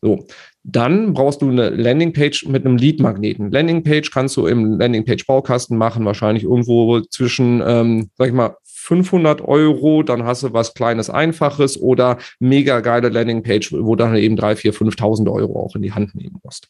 So, 0.00 0.26
dann 0.64 1.14
brauchst 1.14 1.42
du 1.42 1.50
eine 1.50 1.70
Landingpage 1.70 2.46
mit 2.46 2.66
einem 2.66 2.76
Lead-Magneten. 2.76 3.50
Landingpage 3.50 4.10
kannst 4.10 4.36
du 4.36 4.46
im 4.46 4.78
Landingpage-Baukasten 4.78 5.76
machen, 5.76 6.04
wahrscheinlich 6.04 6.44
irgendwo 6.44 7.00
zwischen, 7.00 7.62
ähm, 7.64 8.10
sag 8.16 8.28
ich 8.28 8.34
mal, 8.34 8.56
500 8.64 9.42
Euro, 9.42 10.02
dann 10.02 10.24
hast 10.24 10.42
du 10.42 10.52
was 10.54 10.72
Kleines, 10.72 11.10
Einfaches 11.10 11.80
oder 11.80 12.18
mega 12.38 12.80
geile 12.80 13.10
Landingpage, 13.10 13.72
wo 13.72 13.96
du 13.96 14.04
dann 14.04 14.16
eben 14.16 14.36
3, 14.36 14.56
4, 14.56 14.72
5.000 14.72 15.30
Euro 15.30 15.62
auch 15.62 15.76
in 15.76 15.82
die 15.82 15.92
Hand 15.92 16.14
nehmen 16.14 16.38
musst. 16.42 16.68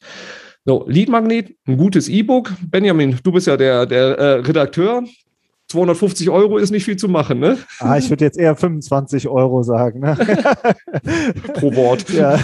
So, 0.64 0.84
Lead-Magnet, 0.88 1.54
ein 1.66 1.76
gutes 1.76 2.08
E-Book. 2.08 2.52
Benjamin, 2.70 3.18
du 3.22 3.32
bist 3.32 3.46
ja 3.46 3.56
der, 3.56 3.86
der 3.86 4.18
äh, 4.18 4.32
Redakteur. 4.40 5.04
250 5.68 6.30
Euro 6.30 6.56
ist 6.56 6.70
nicht 6.70 6.84
viel 6.84 6.96
zu 6.96 7.08
machen, 7.08 7.40
ne? 7.40 7.58
Ah, 7.78 7.98
ich 7.98 8.08
würde 8.08 8.24
jetzt 8.24 8.38
eher 8.38 8.56
25 8.56 9.28
Euro 9.28 9.62
sagen, 9.62 10.00
ne? 10.00 10.16
Pro 11.54 11.74
Wort. 11.76 12.08
Ja. 12.08 12.38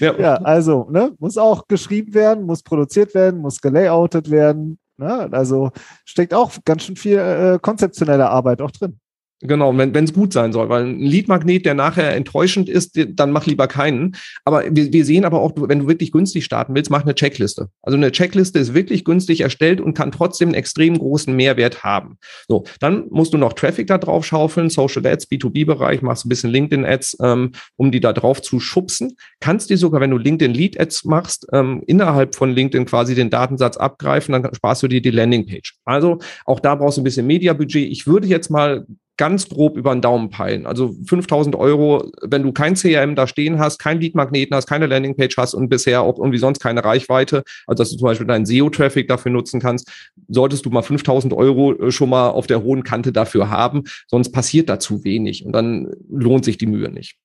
ja. 0.00 0.18
ja, 0.18 0.34
also, 0.36 0.88
ne, 0.90 1.12
muss 1.18 1.36
auch 1.36 1.68
geschrieben 1.68 2.14
werden, 2.14 2.44
muss 2.44 2.62
produziert 2.62 3.14
werden, 3.14 3.40
muss 3.40 3.60
gelayoutet 3.60 4.30
werden. 4.30 4.78
Ne? 4.96 5.28
Also 5.32 5.70
steckt 6.04 6.32
auch 6.32 6.52
ganz 6.64 6.84
schön 6.84 6.96
viel 6.96 7.18
äh, 7.18 7.58
konzeptionelle 7.60 8.28
Arbeit 8.28 8.62
auch 8.62 8.70
drin. 8.70 8.98
Genau, 9.44 9.76
wenn 9.76 9.92
es 10.04 10.12
gut 10.12 10.32
sein 10.32 10.52
soll, 10.52 10.68
weil 10.68 10.84
ein 10.84 11.00
Leadmagnet, 11.00 11.66
der 11.66 11.74
nachher 11.74 12.14
enttäuschend 12.14 12.68
ist, 12.68 12.96
dann 13.08 13.32
mach 13.32 13.44
lieber 13.44 13.66
keinen. 13.66 14.14
Aber 14.44 14.62
wir, 14.70 14.92
wir 14.92 15.04
sehen 15.04 15.24
aber 15.24 15.40
auch, 15.40 15.52
wenn 15.56 15.80
du 15.80 15.88
wirklich 15.88 16.12
günstig 16.12 16.44
starten 16.44 16.76
willst, 16.76 16.90
mach 16.92 17.02
eine 17.02 17.16
Checkliste. 17.16 17.68
Also 17.82 17.96
eine 17.96 18.12
Checkliste 18.12 18.60
ist 18.60 18.72
wirklich 18.72 19.04
günstig 19.04 19.40
erstellt 19.40 19.80
und 19.80 19.94
kann 19.94 20.12
trotzdem 20.12 20.50
einen 20.50 20.54
extrem 20.54 20.96
großen 20.96 21.34
Mehrwert 21.34 21.82
haben. 21.82 22.18
So, 22.46 22.64
dann 22.78 23.06
musst 23.10 23.34
du 23.34 23.38
noch 23.38 23.54
Traffic 23.54 23.88
da 23.88 23.98
drauf 23.98 24.24
schaufeln, 24.24 24.70
Social 24.70 25.04
Ads, 25.04 25.28
B2B-Bereich, 25.28 26.02
machst 26.02 26.24
ein 26.24 26.28
bisschen 26.28 26.50
LinkedIn-Ads, 26.50 27.16
ähm, 27.20 27.50
um 27.76 27.90
die 27.90 28.00
da 28.00 28.12
drauf 28.12 28.42
zu 28.42 28.60
schubsen. 28.60 29.16
Kannst 29.40 29.70
dir 29.70 29.76
sogar, 29.76 30.00
wenn 30.00 30.10
du 30.10 30.18
LinkedIn-Lead-Ads 30.18 31.04
machst, 31.04 31.48
ähm, 31.52 31.82
innerhalb 31.88 32.36
von 32.36 32.52
LinkedIn 32.52 32.86
quasi 32.86 33.16
den 33.16 33.30
Datensatz 33.30 33.76
abgreifen, 33.76 34.32
dann 34.32 34.54
sparst 34.54 34.84
du 34.84 34.88
dir 34.88 35.02
die 35.02 35.10
Landingpage. 35.10 35.74
Also 35.84 36.20
auch 36.46 36.60
da 36.60 36.76
brauchst 36.76 36.96
du 36.96 37.00
ein 37.00 37.04
bisschen 37.04 37.26
Media-Budget. 37.26 37.90
Ich 37.90 38.06
würde 38.06 38.28
jetzt 38.28 38.48
mal 38.48 38.86
ganz 39.16 39.48
grob 39.48 39.76
über 39.76 39.94
den 39.94 40.00
Daumen 40.00 40.30
peilen. 40.30 40.66
Also 40.66 40.94
5000 41.06 41.54
Euro, 41.56 42.10
wenn 42.22 42.42
du 42.42 42.52
kein 42.52 42.74
CRM 42.74 43.14
da 43.14 43.26
stehen 43.26 43.58
hast, 43.58 43.78
kein 43.78 44.00
Lead-Magneten 44.00 44.56
hast, 44.56 44.66
keine 44.66 44.86
Landingpage 44.86 45.36
hast 45.36 45.54
und 45.54 45.68
bisher 45.68 46.02
auch 46.02 46.18
irgendwie 46.18 46.38
sonst 46.38 46.60
keine 46.60 46.84
Reichweite, 46.84 47.42
also 47.66 47.82
dass 47.82 47.90
du 47.90 47.98
zum 47.98 48.06
Beispiel 48.06 48.26
deinen 48.26 48.46
SEO-Traffic 48.46 49.08
dafür 49.08 49.30
nutzen 49.32 49.60
kannst, 49.60 49.90
solltest 50.28 50.64
du 50.64 50.70
mal 50.70 50.82
5000 50.82 51.34
Euro 51.34 51.74
äh, 51.74 51.90
schon 51.90 52.10
mal 52.10 52.30
auf 52.30 52.46
der 52.46 52.62
hohen 52.62 52.84
Kante 52.84 53.12
dafür 53.12 53.50
haben, 53.50 53.84
sonst 54.08 54.32
passiert 54.32 54.68
da 54.68 54.78
zu 54.78 55.04
wenig 55.04 55.44
und 55.44 55.52
dann 55.52 55.92
lohnt 56.08 56.44
sich 56.44 56.56
die 56.56 56.66
Mühe 56.66 56.90
nicht. 56.90 57.16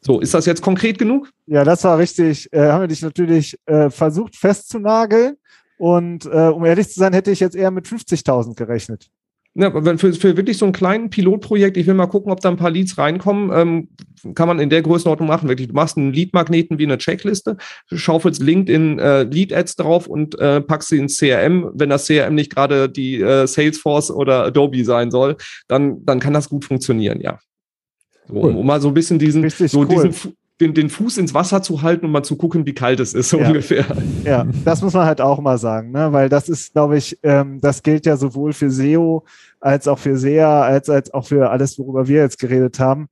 So, 0.00 0.20
ist 0.20 0.34
das 0.34 0.46
jetzt 0.46 0.62
konkret 0.62 0.98
genug? 0.98 1.30
Ja, 1.46 1.64
das 1.64 1.82
war 1.82 1.98
richtig. 1.98 2.52
Äh, 2.52 2.68
haben 2.68 2.82
wir 2.82 2.88
dich 2.88 3.02
natürlich 3.02 3.56
äh, 3.66 3.90
versucht 3.90 4.36
festzunageln. 4.36 5.36
Und 5.78 6.26
äh, 6.26 6.48
um 6.48 6.64
ehrlich 6.64 6.88
zu 6.88 7.00
sein, 7.00 7.12
hätte 7.12 7.30
ich 7.30 7.40
jetzt 7.40 7.56
eher 7.56 7.70
mit 7.70 7.86
50.000 7.86 8.54
gerechnet. 8.54 9.10
Ja, 9.58 9.70
für, 9.96 10.12
für 10.12 10.36
wirklich 10.36 10.58
so 10.58 10.66
ein 10.66 10.72
kleinen 10.72 11.08
Pilotprojekt, 11.08 11.78
ich 11.78 11.86
will 11.86 11.94
mal 11.94 12.06
gucken, 12.06 12.30
ob 12.30 12.40
da 12.40 12.50
ein 12.50 12.58
paar 12.58 12.70
Leads 12.70 12.98
reinkommen, 12.98 13.50
ähm, 13.54 14.34
kann 14.34 14.48
man 14.48 14.58
in 14.58 14.68
der 14.68 14.82
Größenordnung 14.82 15.26
machen. 15.26 15.48
Wirklich, 15.48 15.68
du 15.68 15.74
machst 15.74 15.96
einen 15.96 16.12
Lead-Magneten 16.12 16.78
wie 16.78 16.84
eine 16.84 16.98
Checkliste, 16.98 17.56
schaufelst 17.90 18.42
LinkedIn 18.42 18.98
äh, 18.98 19.22
Lead-Ads 19.22 19.76
drauf 19.76 20.08
und 20.08 20.38
äh, 20.38 20.60
packst 20.60 20.90
sie 20.90 20.98
ins 20.98 21.18
CRM. 21.18 21.70
Wenn 21.72 21.88
das 21.88 22.06
CRM 22.06 22.34
nicht 22.34 22.54
gerade 22.54 22.90
die 22.90 23.22
äh, 23.22 23.46
Salesforce 23.46 24.10
oder 24.10 24.44
Adobe 24.44 24.84
sein 24.84 25.10
soll, 25.10 25.36
dann, 25.68 26.04
dann 26.04 26.20
kann 26.20 26.34
das 26.34 26.50
gut 26.50 26.66
funktionieren, 26.66 27.22
ja. 27.22 27.38
So, 28.28 28.34
cool. 28.34 28.56
um, 28.56 28.66
mal 28.66 28.80
so 28.80 28.88
ein 28.88 28.94
bisschen 28.94 29.18
diesen, 29.18 29.48
so 29.48 29.80
cool. 29.80 29.86
diesen 29.88 30.34
den, 30.60 30.72
den 30.72 30.88
Fuß 30.88 31.18
ins 31.18 31.34
Wasser 31.34 31.62
zu 31.62 31.82
halten 31.82 32.06
und 32.06 32.12
mal 32.12 32.22
zu 32.22 32.36
gucken, 32.36 32.64
wie 32.64 32.72
kalt 32.72 32.98
es 33.00 33.12
ist, 33.12 33.28
so 33.28 33.38
ja. 33.38 33.48
ungefähr. 33.48 33.84
Ja, 34.24 34.46
das 34.64 34.82
muss 34.82 34.94
man 34.94 35.06
halt 35.06 35.20
auch 35.20 35.38
mal 35.40 35.58
sagen, 35.58 35.90
ne? 35.90 36.12
weil 36.12 36.28
das 36.28 36.48
ist, 36.48 36.72
glaube 36.72 36.96
ich, 36.96 37.18
ähm, 37.22 37.60
das 37.60 37.82
gilt 37.82 38.06
ja 38.06 38.16
sowohl 38.16 38.52
für 38.52 38.70
SEO 38.70 39.24
als 39.60 39.86
auch 39.86 39.98
für 39.98 40.16
SEA, 40.16 40.62
als, 40.62 40.88
als 40.88 41.12
auch 41.12 41.26
für 41.26 41.50
alles, 41.50 41.78
worüber 41.78 42.08
wir 42.08 42.22
jetzt 42.22 42.38
geredet 42.38 42.80
haben. 42.80 43.08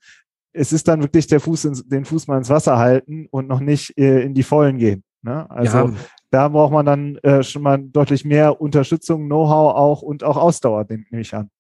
Es 0.53 0.73
ist 0.73 0.89
dann 0.89 1.03
wirklich 1.03 1.27
der 1.27 1.41
Fuß 1.41 1.67
ins, 1.67 1.87
den 1.87 2.05
Fuß 2.05 2.29
mal 2.29 2.39
ins 2.39 2.49
Wasser 2.49 2.79
halten 2.79 3.27
und 3.31 3.49
noch 3.49 3.61
nicht 3.61 3.97
äh, 3.99 4.23
in 4.23 4.35
die 4.35 4.43
Vollen 4.43 4.79
gehen. 4.79 5.03
Ne? 5.23 5.51
Also 5.51 5.79
ja. 5.79 5.93
da 6.31 6.49
braucht 6.49 6.73
man 6.73 6.87
dann 6.87 7.17
äh, 7.17 7.43
schon 7.43 7.63
mal 7.63 7.79
deutlich 7.79 8.25
mehr 8.25 8.61
Unterstützung, 8.61 9.27
Know-how 9.27 9.75
auch 9.75 10.03
und 10.03 10.25
auch 10.25 10.37
Ausdauer, 10.37 10.87
nehme 10.89 11.21
ich 11.21 11.35
an. 11.35 11.51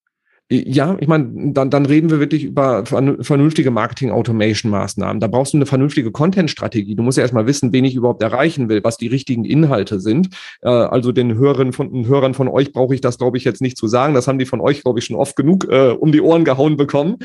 Ja, 0.50 0.96
ich 1.00 1.08
meine, 1.08 1.52
dann, 1.54 1.70
dann 1.70 1.86
reden 1.86 2.10
wir 2.10 2.20
wirklich 2.20 2.44
über 2.44 2.84
vernünftige 2.84 3.70
Marketing-Automation-Maßnahmen. 3.70 5.18
Da 5.18 5.26
brauchst 5.26 5.54
du 5.54 5.56
eine 5.56 5.64
vernünftige 5.64 6.12
Content-Strategie. 6.12 6.94
Du 6.94 7.02
musst 7.02 7.16
ja 7.16 7.22
erstmal 7.22 7.46
wissen, 7.46 7.72
wen 7.72 7.86
ich 7.86 7.94
überhaupt 7.94 8.22
erreichen 8.22 8.68
will, 8.68 8.84
was 8.84 8.98
die 8.98 9.06
richtigen 9.06 9.46
Inhalte 9.46 10.00
sind. 10.00 10.28
Äh, 10.60 10.68
also 10.68 11.12
den 11.12 11.34
Hörern 11.36 11.72
von, 11.72 11.90
den 11.90 12.06
Hörern 12.06 12.34
von 12.34 12.48
euch 12.48 12.72
brauche 12.72 12.94
ich 12.94 13.00
das, 13.00 13.16
glaube 13.16 13.38
ich, 13.38 13.44
jetzt 13.44 13.62
nicht 13.62 13.78
zu 13.78 13.88
sagen. 13.88 14.12
Das 14.12 14.28
haben 14.28 14.38
die 14.38 14.44
von 14.44 14.60
euch, 14.60 14.82
glaube 14.82 14.98
ich, 14.98 15.06
schon 15.06 15.16
oft 15.16 15.34
genug 15.34 15.66
äh, 15.70 15.88
um 15.88 16.12
die 16.12 16.20
Ohren 16.20 16.44
gehauen 16.44 16.76
bekommen. 16.76 17.16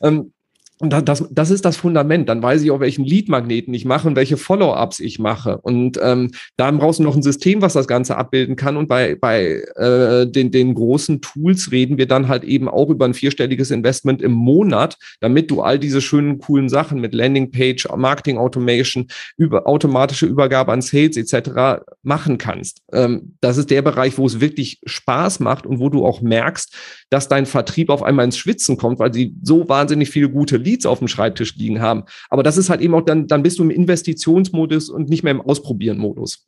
Ähm, 0.00 0.32
und 0.80 0.90
das, 0.90 1.24
das 1.30 1.50
ist 1.50 1.66
das 1.66 1.76
Fundament. 1.76 2.30
Dann 2.30 2.42
weiß 2.42 2.62
ich 2.62 2.70
auch, 2.70 2.80
welchen 2.80 3.04
Lead-Magneten 3.04 3.74
ich 3.74 3.84
mache 3.84 4.08
und 4.08 4.16
welche 4.16 4.38
Follow-ups 4.38 4.98
ich 5.00 5.18
mache. 5.18 5.58
Und 5.58 6.00
ähm, 6.02 6.30
dann 6.56 6.78
brauchst 6.78 7.00
du 7.00 7.02
noch 7.02 7.14
ein 7.14 7.22
System, 7.22 7.60
was 7.60 7.74
das 7.74 7.86
Ganze 7.86 8.16
abbilden 8.16 8.56
kann. 8.56 8.78
Und 8.78 8.88
bei, 8.88 9.14
bei 9.14 9.62
äh, 9.76 10.26
den, 10.26 10.50
den 10.50 10.72
großen 10.72 11.20
Tools 11.20 11.70
reden 11.70 11.98
wir 11.98 12.06
dann 12.06 12.28
halt 12.28 12.44
eben 12.44 12.66
auch 12.66 12.88
über 12.88 13.04
ein 13.04 13.12
vierstelliges 13.12 13.70
Investment 13.70 14.22
im 14.22 14.32
Monat, 14.32 14.96
damit 15.20 15.50
du 15.50 15.60
all 15.60 15.78
diese 15.78 16.00
schönen, 16.00 16.38
coolen 16.38 16.70
Sachen 16.70 16.98
mit 16.98 17.12
Landingpage, 17.12 17.86
Marketing 17.94 18.38
Automation, 18.38 19.08
über, 19.36 19.66
automatische 19.66 20.24
Übergabe 20.24 20.72
an 20.72 20.80
Sales 20.80 21.18
etc. 21.18 21.82
machen 22.02 22.38
kannst. 22.38 22.80
Ähm, 22.90 23.34
das 23.42 23.58
ist 23.58 23.70
der 23.70 23.82
Bereich, 23.82 24.16
wo 24.16 24.24
es 24.24 24.40
wirklich 24.40 24.80
Spaß 24.86 25.40
macht 25.40 25.66
und 25.66 25.78
wo 25.78 25.90
du 25.90 26.06
auch 26.06 26.22
merkst, 26.22 26.74
dass 27.10 27.28
dein 27.28 27.44
Vertrieb 27.44 27.90
auf 27.90 28.02
einmal 28.02 28.24
ins 28.24 28.38
Schwitzen 28.38 28.78
kommt, 28.78 28.98
weil 28.98 29.12
sie 29.12 29.34
so 29.42 29.68
wahnsinnig 29.68 30.08
viele 30.08 30.30
gute 30.30 30.56
Leads 30.56 30.69
Leads 30.70 30.86
auf 30.86 30.98
dem 30.98 31.08
Schreibtisch 31.08 31.56
liegen 31.56 31.80
haben. 31.80 32.04
Aber 32.28 32.42
das 32.42 32.56
ist 32.56 32.70
halt 32.70 32.80
eben 32.80 32.94
auch 32.94 33.02
dann, 33.02 33.26
dann 33.26 33.42
bist 33.42 33.58
du 33.58 33.62
im 33.62 33.70
Investitionsmodus 33.70 34.88
und 34.88 35.08
nicht 35.08 35.22
mehr 35.22 35.32
im 35.32 35.40
Ausprobieren-Modus. 35.40 36.46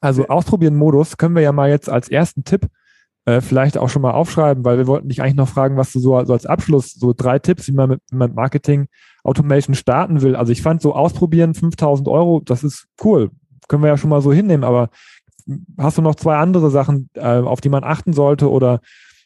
Also 0.00 0.28
Ausprobieren-Modus 0.28 1.16
können 1.16 1.34
wir 1.34 1.42
ja 1.42 1.52
mal 1.52 1.70
jetzt 1.70 1.88
als 1.88 2.08
ersten 2.08 2.44
Tipp 2.44 2.68
äh, 3.26 3.40
vielleicht 3.40 3.78
auch 3.78 3.88
schon 3.88 4.02
mal 4.02 4.12
aufschreiben, 4.12 4.64
weil 4.64 4.78
wir 4.78 4.86
wollten 4.86 5.08
dich 5.08 5.22
eigentlich 5.22 5.34
noch 5.34 5.48
fragen, 5.48 5.76
was 5.76 5.92
du 5.92 5.98
so, 5.98 6.22
so 6.24 6.32
als 6.32 6.46
Abschluss, 6.46 6.92
so 6.92 7.14
drei 7.16 7.38
Tipps, 7.38 7.68
wie 7.68 7.72
man 7.72 7.88
mit, 7.88 8.00
mit 8.12 8.34
Marketing 8.34 8.86
Automation 9.22 9.74
starten 9.74 10.20
will. 10.20 10.36
Also 10.36 10.52
ich 10.52 10.60
fand 10.60 10.82
so 10.82 10.94
ausprobieren 10.94 11.54
5000 11.54 12.06
Euro, 12.08 12.40
das 12.44 12.62
ist 12.62 12.86
cool. 13.02 13.30
Können 13.68 13.82
wir 13.82 13.88
ja 13.88 13.96
schon 13.96 14.10
mal 14.10 14.20
so 14.20 14.32
hinnehmen, 14.32 14.64
aber 14.64 14.90
hast 15.78 15.96
du 15.96 16.02
noch 16.02 16.14
zwei 16.16 16.36
andere 16.36 16.70
Sachen, 16.70 17.08
äh, 17.14 17.38
auf 17.38 17.62
die 17.62 17.70
man 17.70 17.84
achten 17.84 18.12
sollte 18.12 18.50
oder 18.50 18.80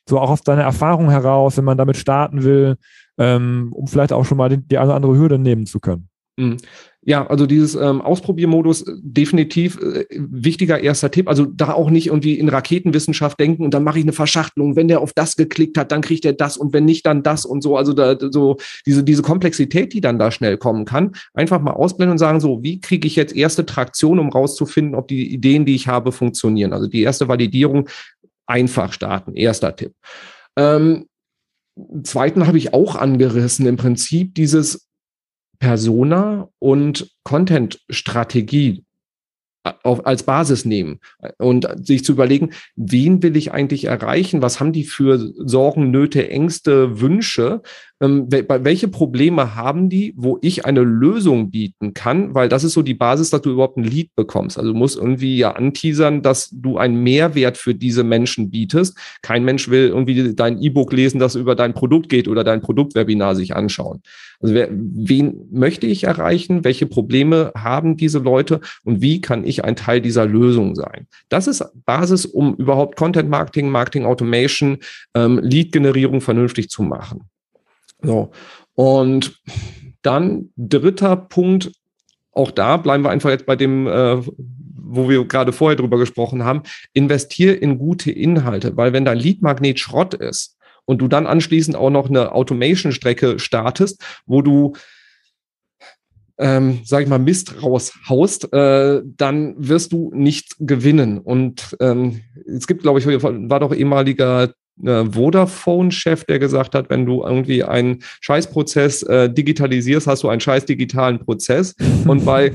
so 0.09 0.19
auch 0.21 0.31
aus 0.31 0.43
deiner 0.43 0.63
Erfahrung 0.63 1.11
heraus, 1.11 1.57
wenn 1.57 1.65
man 1.65 1.79
damit 1.79 1.97
starten 1.97 2.45
will, 2.45 2.77
ähm, 3.19 3.73
um 3.73 3.87
vielleicht 3.87 4.13
auch 4.13 4.25
schon 4.25 4.39
mal 4.39 4.49
die, 4.49 4.59
die 4.59 4.79
eine 4.79 4.89
oder 4.89 4.97
andere 4.97 5.17
Hürde 5.17 5.39
nehmen 5.39 5.67
zu 5.67 5.81
können. 5.81 6.09
Mhm. 6.39 6.59
Ja, 7.03 7.27
also 7.27 7.47
dieses 7.47 7.75
ähm, 7.75 8.01
Ausprobiermodus 8.01 8.83
äh, 8.83 8.93
definitiv 9.01 9.79
äh, 9.81 10.05
wichtiger 10.11 10.79
erster 10.79 11.11
Tipp. 11.11 11.29
Also 11.29 11.47
da 11.47 11.73
auch 11.73 11.91
nicht 11.91 12.09
irgendwie 12.09 12.39
in 12.39 12.49
Raketenwissenschaft 12.49 13.41
denken 13.41 13.65
und 13.65 13.75
dann 13.75 13.83
mache 13.83 13.99
ich 13.99 14.05
eine 14.05 14.13
Verschachtelung. 14.13 14.77
Wenn 14.77 14.87
der 14.87 15.01
auf 15.01 15.13
das 15.13 15.35
geklickt 15.35 15.77
hat, 15.79 15.91
dann 15.91 16.01
kriegt 16.01 16.25
er 16.25 16.33
das 16.33 16.57
und 16.57 16.73
wenn 16.73 16.85
nicht, 16.85 17.07
dann 17.07 17.25
das 17.25 17.45
und 17.45 17.63
so. 17.63 17.77
Also 17.77 17.93
da 17.93 18.17
so 18.31 18.57
diese 18.87 19.03
diese 19.03 19.23
Komplexität, 19.23 19.93
die 19.95 20.01
dann 20.01 20.19
da 20.19 20.31
schnell 20.31 20.59
kommen 20.59 20.85
kann, 20.85 21.13
einfach 21.35 21.61
mal 21.61 21.73
ausblenden 21.73 22.13
und 22.13 22.19
sagen 22.19 22.41
so, 22.41 22.63
wie 22.63 22.81
kriege 22.81 23.09
ich 23.09 23.17
jetzt 23.17 23.35
erste 23.35 23.67
Traktion, 23.67 24.21
um 24.21 24.29
rauszufinden, 24.29 24.95
ob 24.95 25.09
die 25.09 25.33
Ideen, 25.33 25.65
die 25.65 25.75
ich 25.75 25.89
habe, 25.89 26.13
funktionieren. 26.13 26.73
Also 26.73 26.87
die 26.87 27.03
erste 27.03 27.27
Validierung 27.27 27.89
einfach 28.47 28.93
starten. 28.93 29.35
Erster 29.35 29.75
Tipp. 29.75 29.93
Ähm, 30.57 31.07
zweiten 32.03 32.47
habe 32.47 32.59
ich 32.59 32.75
auch 32.75 32.97
angerissen, 32.97 33.67
im 33.67 33.77
Prinzip 33.77 34.35
dieses 34.35 34.89
Persona 35.59 36.49
und 36.59 37.11
Content-Strategie 37.25 38.85
auf, 39.83 40.07
als 40.07 40.23
Basis 40.23 40.65
nehmen 40.65 41.01
und 41.39 41.69
sich 41.87 42.05
zu 42.05 42.13
überlegen, 42.13 42.51
wen 42.77 43.23
will 43.23 43.37
ich 43.37 43.53
eigentlich 43.53 43.85
erreichen? 43.85 44.43
Was 44.43 44.61
haben 44.61 44.73
die 44.73 44.85
für 44.85 45.19
Sorgen, 45.37 45.91
Nöte, 45.91 46.31
Ängste, 46.31 47.01
Wünsche? 47.01 47.63
Ähm, 48.01 48.29
welche 48.31 48.89
Probleme 48.89 49.57
haben 49.57 49.89
die, 49.89 50.15
wo 50.17 50.39
ich 50.41 50.65
eine 50.65 50.83
Lösung 50.83 51.51
bieten 51.51 51.95
kann, 51.95 52.35
weil 52.35 52.49
das 52.49 52.63
ist 52.63 52.75
so 52.75 52.83
die 52.83 52.95
Basis, 52.95 53.31
dass 53.31 53.43
du 53.43 53.51
überhaupt 53.51 53.77
ein 53.77 53.85
Lead 53.85 54.15
bekommst. 54.15 54.59
Also 54.59 54.73
du 54.73 54.79
musst 54.79 54.97
irgendwie 54.97 55.37
ja 55.37 55.53
anteasern, 55.53 56.23
dass 56.23 56.51
du 56.53 56.79
einen 56.79 57.03
Mehrwert 57.03 57.59
für 57.59 57.75
diese 57.75 58.05
Menschen 58.05 58.51
bietest. 58.51 58.97
Kein 59.23 59.45
Mensch 59.45 59.69
will 59.69 59.89
irgendwie 59.89 60.35
dein 60.35 60.63
E-Book 60.63 60.93
lesen, 60.93 61.19
das 61.19 61.35
über 61.35 61.57
dein 61.57 61.75
Produkt 61.75 62.09
geht 62.09 62.29
oder 62.29 62.45
dein 62.45 62.61
Produktwebinar 62.61 63.35
sich 63.35 63.57
anschauen. 63.57 64.01
Also 64.41 64.55
wer, 64.55 64.69
wen 64.71 65.49
möchte 65.51 65.87
ich 65.89 66.05
erreichen? 66.05 66.63
Welche 66.63 66.87
Probleme 66.87 67.51
haben 67.57 67.97
diese 67.97 68.21
Leute 68.21 68.61
und 68.85 69.01
wie 69.01 69.21
kann 69.21 69.45
ich 69.45 69.65
ein 69.65 69.75
Teil 69.75 70.01
dieser 70.01 70.27
Lösung 70.27 70.77
sein? 70.77 71.09
Das 71.29 71.49
ist 71.49 71.65
Basis, 71.85 72.27
um 72.27 72.55
überhaupt 72.55 72.97
Content 72.97 73.29
Marketing, 73.29 73.71
Marketing 73.71 74.05
Automation, 74.05 74.79
ähm, 75.15 75.41
Lead-Generierung 75.43 76.21
vernünftig 76.21 76.69
zu 76.69 76.85
machen. 76.85 77.29
So. 78.03 78.31
Und 78.75 79.41
dann 80.03 80.51
dritter 80.57 81.17
Punkt, 81.17 81.73
auch 82.33 82.51
da 82.51 82.77
bleiben 82.77 83.05
wir 83.05 83.11
einfach 83.11 83.31
jetzt 83.31 83.47
bei 83.47 83.57
dem, 83.57 83.87
äh, 83.87 84.23
wo 84.75 85.09
wir 85.09 85.25
gerade 85.27 85.53
vorher 85.53 85.77
drüber 85.77 85.99
gesprochen 85.99 86.45
haben, 86.45 86.63
investier 86.93 87.61
in 87.61 87.79
gute 87.79 88.11
Inhalte, 88.11 88.77
weil 88.77 88.93
wenn 88.93 89.05
dein 89.05 89.19
Lead-Magnet 89.19 89.81
Schrott 89.81 90.15
ist 90.15 90.57
und 90.85 90.99
du 90.99 91.09
dann 91.09 91.27
anschließend 91.27 91.77
auch 91.77 91.91
noch 91.91 92.09
eine 92.09 92.33
Automation-Strecke 92.33 93.39
startest, 93.39 94.03
wo 94.27 94.43
du 94.43 94.75
ähm, 96.39 96.81
sag 96.85 97.03
ich 97.03 97.09
mal, 97.09 97.19
Mist 97.19 97.63
raushaust, 97.63 98.53
äh, 98.53 99.03
dann 99.05 99.55
wirst 99.59 99.93
du 99.93 100.13
nicht 100.15 100.55
gewinnen. 100.61 101.19
Und 101.19 101.77
ähm, 101.81 102.21
es 102.47 102.67
gibt, 102.69 102.83
glaube 102.83 103.01
ich, 103.01 103.07
war 103.07 103.61
doch 103.61 103.75
ehemaliger 103.75 104.53
Vodafone-Chef, 104.83 106.25
der 106.25 106.39
gesagt 106.39 106.75
hat, 106.75 106.91
wenn 106.91 107.07
du 107.07 107.23
irgendwie 107.23 107.65
einen 107.65 108.03
Scheißprozess 108.21 109.03
äh, 109.05 109.31
digitalisierst, 109.31 110.07
hast 110.07 110.23
du 110.23 110.29
einen 110.29 110.41
scheiß 110.41 110.65
digitalen 110.67 111.19
Prozess. 111.19 111.75
Und 112.07 112.25
bei 112.25 112.53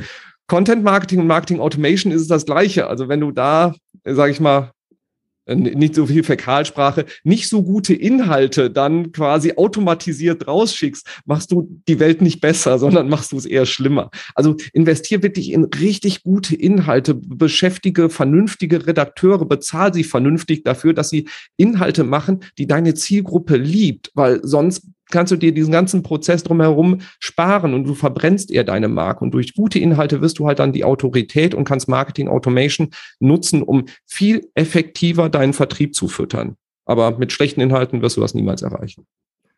Content 0.47 0.83
Marketing 0.83 1.19
und 1.19 1.27
Marketing 1.27 1.59
Automation 1.59 2.11
ist 2.11 2.21
es 2.21 2.27
das 2.27 2.45
Gleiche. 2.45 2.87
Also 2.87 3.07
wenn 3.07 3.21
du 3.21 3.31
da, 3.31 3.73
sage 4.03 4.31
ich 4.31 4.41
mal, 4.41 4.59
äh, 4.59 4.82
nicht 5.45 5.95
so 5.95 6.05
viel 6.05 6.23
Fäkalsprache, 6.23 7.05
nicht 7.23 7.49
so 7.49 7.63
gute 7.63 7.93
Inhalte 7.93 8.69
dann 8.69 9.11
quasi 9.11 9.53
automatisiert 9.55 10.47
rausschickst, 10.47 11.05
machst 11.25 11.51
du 11.51 11.81
die 11.87 11.99
Welt 11.99 12.21
nicht 12.21 12.41
besser, 12.41 12.79
sondern 12.83 13.09
machst 13.09 13.31
du 13.31 13.37
es 13.37 13.45
eher 13.45 13.65
schlimmer. 13.65 14.09
Also 14.35 14.55
investier 14.73 15.21
wirklich 15.23 15.51
in 15.51 15.65
richtig 15.65 16.23
gute 16.23 16.55
Inhalte, 16.55 17.13
beschäftige 17.15 18.09
vernünftige 18.09 18.87
Redakteure, 18.87 19.45
bezahl 19.45 19.93
sie 19.93 20.03
vernünftig 20.03 20.63
dafür, 20.63 20.93
dass 20.93 21.09
sie 21.09 21.27
Inhalte 21.57 22.03
machen, 22.03 22.41
die 22.57 22.67
deine 22.67 22.93
Zielgruppe 22.93 23.57
liebt, 23.57 24.11
weil 24.13 24.39
sonst 24.43 24.87
kannst 25.11 25.31
du 25.31 25.35
dir 25.35 25.53
diesen 25.53 25.71
ganzen 25.71 26.03
Prozess 26.03 26.43
drumherum 26.43 26.99
sparen 27.19 27.73
und 27.73 27.85
du 27.85 27.93
verbrennst 27.93 28.51
eher 28.51 28.63
deine 28.63 28.87
Marke. 28.87 29.23
Und 29.23 29.33
durch 29.33 29.53
gute 29.53 29.79
Inhalte 29.79 30.21
wirst 30.21 30.39
du 30.39 30.47
halt 30.47 30.59
dann 30.59 30.73
die 30.73 30.83
Autorität 30.83 31.53
und 31.53 31.65
kannst 31.65 31.87
Marketing 31.87 32.27
Automation 32.27 32.89
nutzen, 33.19 33.61
um 33.61 33.85
viel 34.05 34.49
effektiver 34.55 35.29
deinen 35.29 35.53
Vertrieb 35.53 35.95
zu 35.95 36.07
füttern. 36.07 36.55
Aber 36.85 37.17
mit 37.17 37.31
schlechten 37.31 37.61
Inhalten 37.61 38.01
wirst 38.01 38.17
du 38.17 38.21
das 38.21 38.33
niemals 38.33 38.61
erreichen. 38.61 39.05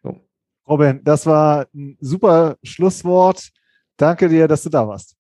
So. 0.03 0.19
Robin, 0.67 1.01
das 1.03 1.25
war 1.25 1.67
ein 1.73 1.97
super 1.99 2.58
Schlusswort. 2.63 3.49
Danke 3.97 4.29
dir, 4.29 4.47
dass 4.47 4.63
du 4.63 4.69
da 4.69 4.88
warst. 4.88 5.15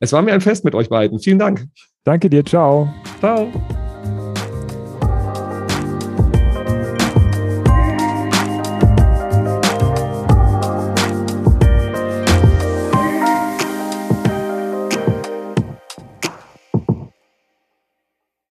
Es 0.00 0.12
war 0.12 0.22
mir 0.22 0.32
ein 0.32 0.40
Fest 0.40 0.64
mit 0.64 0.74
euch 0.74 0.88
beiden. 0.88 1.18
Vielen 1.20 1.38
Dank. 1.38 1.66
Danke 2.04 2.30
dir. 2.30 2.44
Ciao. 2.44 2.92
Ciao. 3.20 3.50